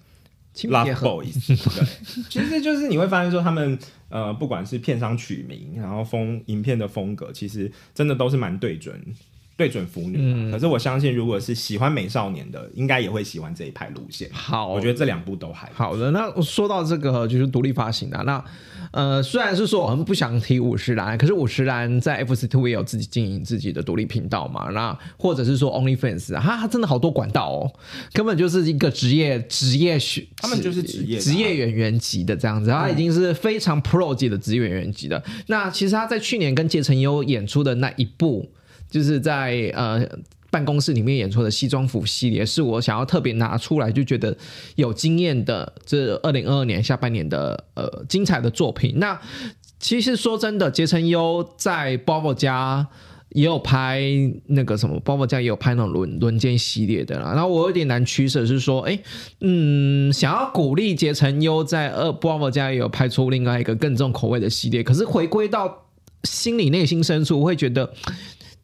[0.55, 1.85] Love Boys，对，
[2.29, 3.77] 其实就是你会发现说他们
[4.09, 8.99] 呃，不管是片商取名，然后风影片的风格，其实真的都是蛮对准
[9.62, 10.18] 对准腐女。
[10.20, 14.28] 嗯可是我相信，如果是喜欢美少年的，应该也会喜欢这一派路线。
[14.34, 18.43] 好，我觉得这两部都还好的，那说到这个就是独立发行的，那
[18.91, 27.72] 呃虽然是说我们不想提五十岚，可是五十岚在 FC Two 也有自己经营自己的独立频道嘛，那或者是说 OnlyFans，啊它它真的好多管道哦，
[28.14, 35.24] 根本就是一个职业职业学，他们就是职业职业演员级的这样子，他已经是非常 Pro 级的职业演员级的。
[35.47, 38.49] 那其实他在去年跟结成优演出的那一部，
[38.91, 40.07] 就是在呃。
[40.51, 44.35] 办公室里面演出的西装服系列，是我想要特别拿出来，就觉得
[44.75, 48.95] 有经验的这二零二二年下半年的呃精彩的作品。
[48.97, 49.17] 那
[49.79, 52.85] 其实说真的，结成优在 Bobo 家
[53.29, 54.03] 也有拍
[54.47, 57.31] 那个什么，Bobo 家也有拍那种轮轮奸系列的啦。
[57.31, 58.99] 然后我有点难取舍，是说，哎，
[59.39, 65.85] 嗯，想要鼓励结成优在二 Bobo 家也有拍出另外一个更重口味的系列，可是回归到
[66.25, 67.93] 心里内心深处，我会觉得。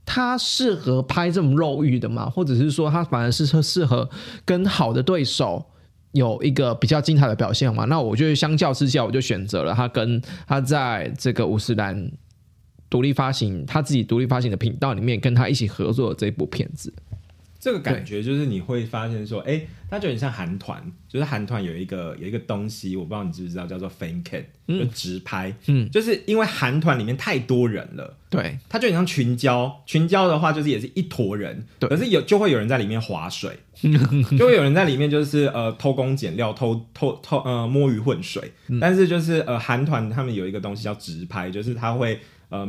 [0.10, 2.30] 他适合拍这种肉欲的吗？
[2.30, 4.10] 或者是说他反而是适合
[4.46, 5.64] 跟好的对手
[6.14, 7.84] 有一个比较精彩的表现嘛？
[7.86, 12.10] 那我就相较之下，我就选择了他跟他在这个五十岚
[12.90, 16.92] 独立发行他自己独立发行的频道里面跟他一起合作的这部片子。
[17.60, 25.90] 这个感觉就是你会发现说，哎、它就很像韩团，就是韩团有一个有一个东西，我不知道你知不知道，叫做 fan cam，就直拍，嗯。
[25.90, 28.16] 就是因为韩团里面太多人了。
[28.30, 31.90] 对，它就很像群交，群交的话就是也是一坨人，对。
[31.90, 33.58] 可是有就会有人在里面划水，
[34.38, 38.80] 就会有人在里面就是呃偷工减料、偷偷偷呃摸鱼混水，嗯。
[38.80, 42.68] 但是就是呃韩团他们有一个东西叫直拍，就是他会呃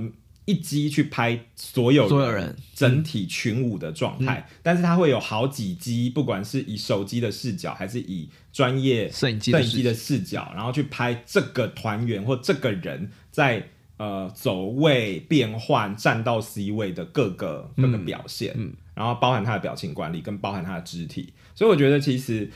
[0.49, 2.57] 一机去拍所有所有人。
[2.74, 13.68] 整体群舞的状态，但是它会有好几机，不管是以手机的视角还是以专业摄影机的视摄影机的视角，然后去拍这个团员或这个人在
[13.99, 18.57] 呃走位变换站到 C 位的各个各个表现，
[18.94, 22.51] 然后包含他的表情管理跟包含他的肢体，所以我觉得其实。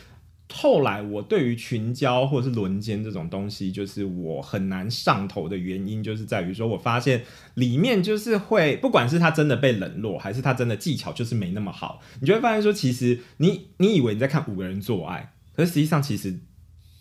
[0.53, 7.23] 后来我对于群交或者是轮奸这种东西，就是我很难上头的原因，就是在于说我发现
[7.55, 16.39] 里面就是会，不管是他真的被冷落，还是他真的技巧就是没那么好，你就会发现说，其实你你以为你在看五个人做爱，可是实际上其实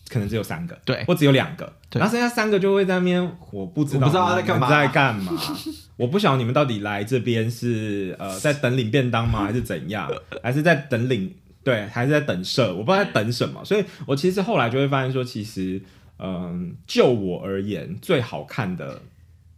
[0.10, 1.04] 可能只有三个，对。
[1.06, 4.68] 或只有两个，然后剩下三个就会在那边，我不知道我不知道他在干嘛。
[4.68, 5.34] 你们在干嘛，
[5.98, 10.10] 我不晓得你们到底来这边是呃在等领便当吗，还是怎样，
[10.42, 11.34] 还是在等领
[11.64, 15.82] 对，还是在等射，我不知道在等什么，所以我其实后来就会发现说，其实
[16.20, 19.02] 嗯，就我而言，最好看的。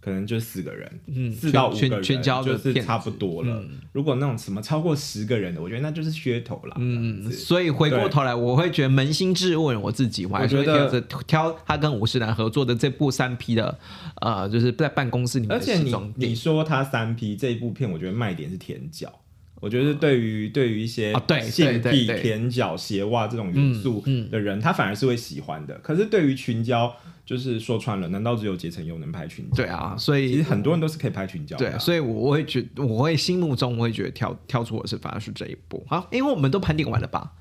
[0.03, 3.63] 可能就四个人，嗯四到五个人就是差不多了。
[3.93, 6.75] 如果那种什么超过十个人的，我觉得那就是噱头啦。
[6.77, 13.79] 嗯，所以回过头来，我会觉得扪心自问我自己，我还是觉得挑着挑他跟五十岚合作的这部三 P 的，
[14.19, 16.13] 呃，就是在办公室里面的西而且你装。
[16.17, 19.09] 你说他三 P 这一部片，我觉得卖点是舔脚。
[19.63, 25.73] 我觉得对于对于一些啊对性癖、对对对舔脚、鞋袜这种元素的人，他反而是会喜欢的。
[25.81, 26.93] 可是对于群交，
[27.25, 29.63] 就是说穿了，难道只有结成又能拍群交？
[29.63, 31.71] 对啊，所以其实很多人都是可以拍群交的啊。
[31.71, 37.31] 对，所以我会觉我会心目中我会觉得挑挑出我是反而是这一步好，因为我们都盘点完了吧？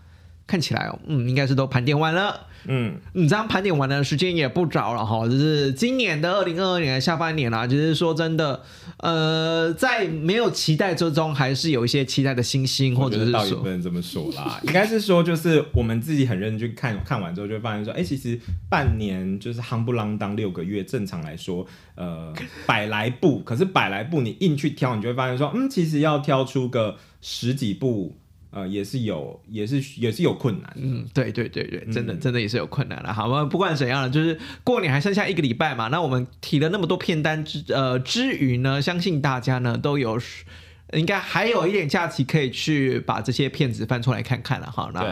[0.47, 2.49] 看起来哦，嗯，应该是都盘点完了。
[2.65, 7.67] 嗯，你这样盘点完的时间也不早了哈，就是今年的二零二二年的下半年啦。
[7.67, 8.63] 就是说真的，
[8.99, 18.39] 呃，在没有期待之中，还是有一些期待的星星，或者是我觉得倒也不，能这么说啦， 应该是说就是我们自己很认真去看看完之后，就会发现说，哎、其实
[18.69, 21.67] 半年就是夯不啷当六个月，正常来说，
[21.97, 22.33] 呃，
[22.65, 28.17] 百来部，可是百来部你硬去挑，你就会发现说，嗯，其实要挑出个十几部，
[28.53, 30.73] 呃，也是有，也是也是有困难。
[30.77, 33.13] 嗯，对对对对，真的嗯真的也是有困难了。
[33.13, 40.21] 好吧，不管怎样了，就是过年还剩下一个礼拜嘛，那我们提了那么多片单之呃之余呢，相信大家呢都有。
[40.95, 44.91] 应该还有一点假期可以去把这些片子翻出来看看了哈。
[44.93, 45.03] 那，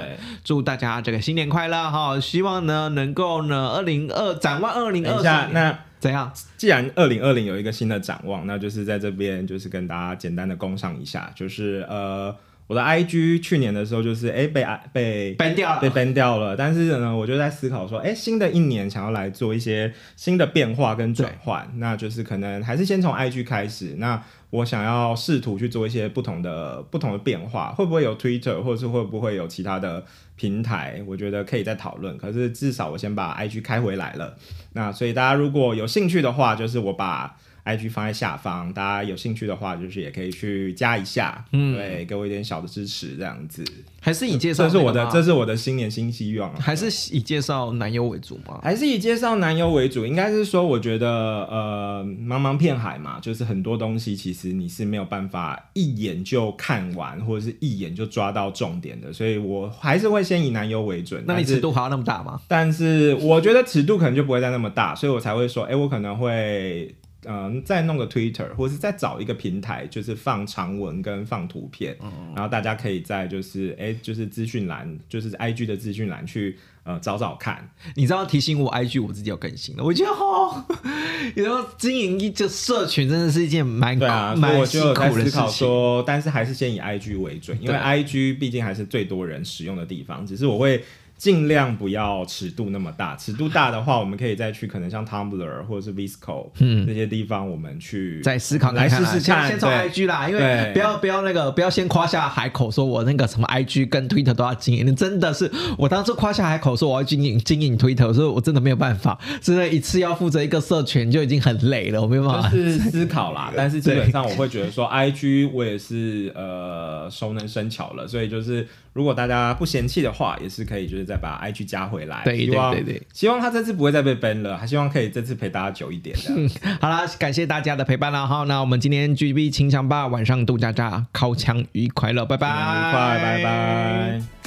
[0.44, 2.20] 祝大家这个新年快乐哈！
[2.20, 6.30] 希望呢能够呢二零二展望二零二下，三那怎样？
[6.58, 12.36] 既然二零二零有一个新的展望，那就是在这边就是跟大家简单的共上一下，就是呃，
[12.70, 15.80] 我的 IG 去年的时候就是哎、被被 ban 掉了。
[15.80, 30.04] 被 ban 掉了，但是呢，我就在思考说，哎、新的一年想要来做一些新的变化跟转换，那就是可能还是先从 IG 开始，那我想要试图去做一些不同的不同的变化，会不会有 Twitter，或者是会不会有其他的
[30.36, 31.02] 平台？
[31.08, 32.16] 我觉得可以再讨论。
[32.16, 34.36] 可是至少我先把 IG 开回来了，
[34.74, 43.64] 那所以大家如果有兴趣的话，就是我把 IG 放在下方，大家有兴趣的话，就是也可以去加一下，嗯，对，给我一点小的支持，这样子。
[44.02, 46.58] 还是以介绍这是我的，这是我的新年新希望啊。
[46.58, 48.58] 还是以介绍男优为主吗？
[48.62, 51.08] 还是以介绍男优为主，应该是说，我觉得
[51.50, 61.22] 呃，茫茫片海嘛，就是很多东西其实你是没有办法一眼就看完，或者是一眼就抓到重点的，所以我还是会先以男优为准。
[61.26, 62.40] 那你尺度还要那么大吗？
[62.48, 66.94] 但是我觉得尺度可能就不会再那么大，所以我才会说，哎、我可能会。
[67.24, 71.96] 嗯，再弄个 Twitter，或者是再找一个平台，就是放长文跟放图片，
[72.34, 80.64] 然后大家可以在就是哎、就是资讯栏，就是 IG 的资讯栏去呃找找看，你知道提醒我 IG 我自己要更新了，我觉得哦，
[81.36, 85.48] 有时候经营一个社群真的是一件蛮对啊，蛮我就有辛苦的事在思考。
[85.48, 90.26] 说，但是还是先以 IG 为准，因为 IG 毕竟还是最多人使用的地方。
[90.26, 90.82] 只是我会
[91.20, 99.46] 尽量不要尺度那么大，尺度大的话，我们可以再去可能像 Tumblr 或者是 Visco 嗯这些地方，我们去再思考来试试看。
[99.46, 112.48] 先先从 IG 啦，因为不要不要那个不要先夸下海口，说我那个什么 IG 跟 Twitter 都要经营，真的是我当时夸下海口说我要经营经营 Twitter，所以我真的没有办法，真的一次要负责一个社群就已经很累了，我没有办法。
[112.48, 122.22] 就是思考啦，但是基本上我会觉得说，IG 我也是呃熟能生巧了，所以就是如果大家不嫌弃的话，也是可以就是再把 IG 加回来。
[122.24, 126.50] 对对对对希望他这次不会再被 ban 了，还希望可以这次陪大家久一点这样。
[126.80, 128.26] 好啦，感谢大家的陪伴啦。
[128.26, 134.39] 好，那我们今天 GB 清枪吧晚上度假炸，烤枪愉快乐，拜拜，新年愉快，拜拜。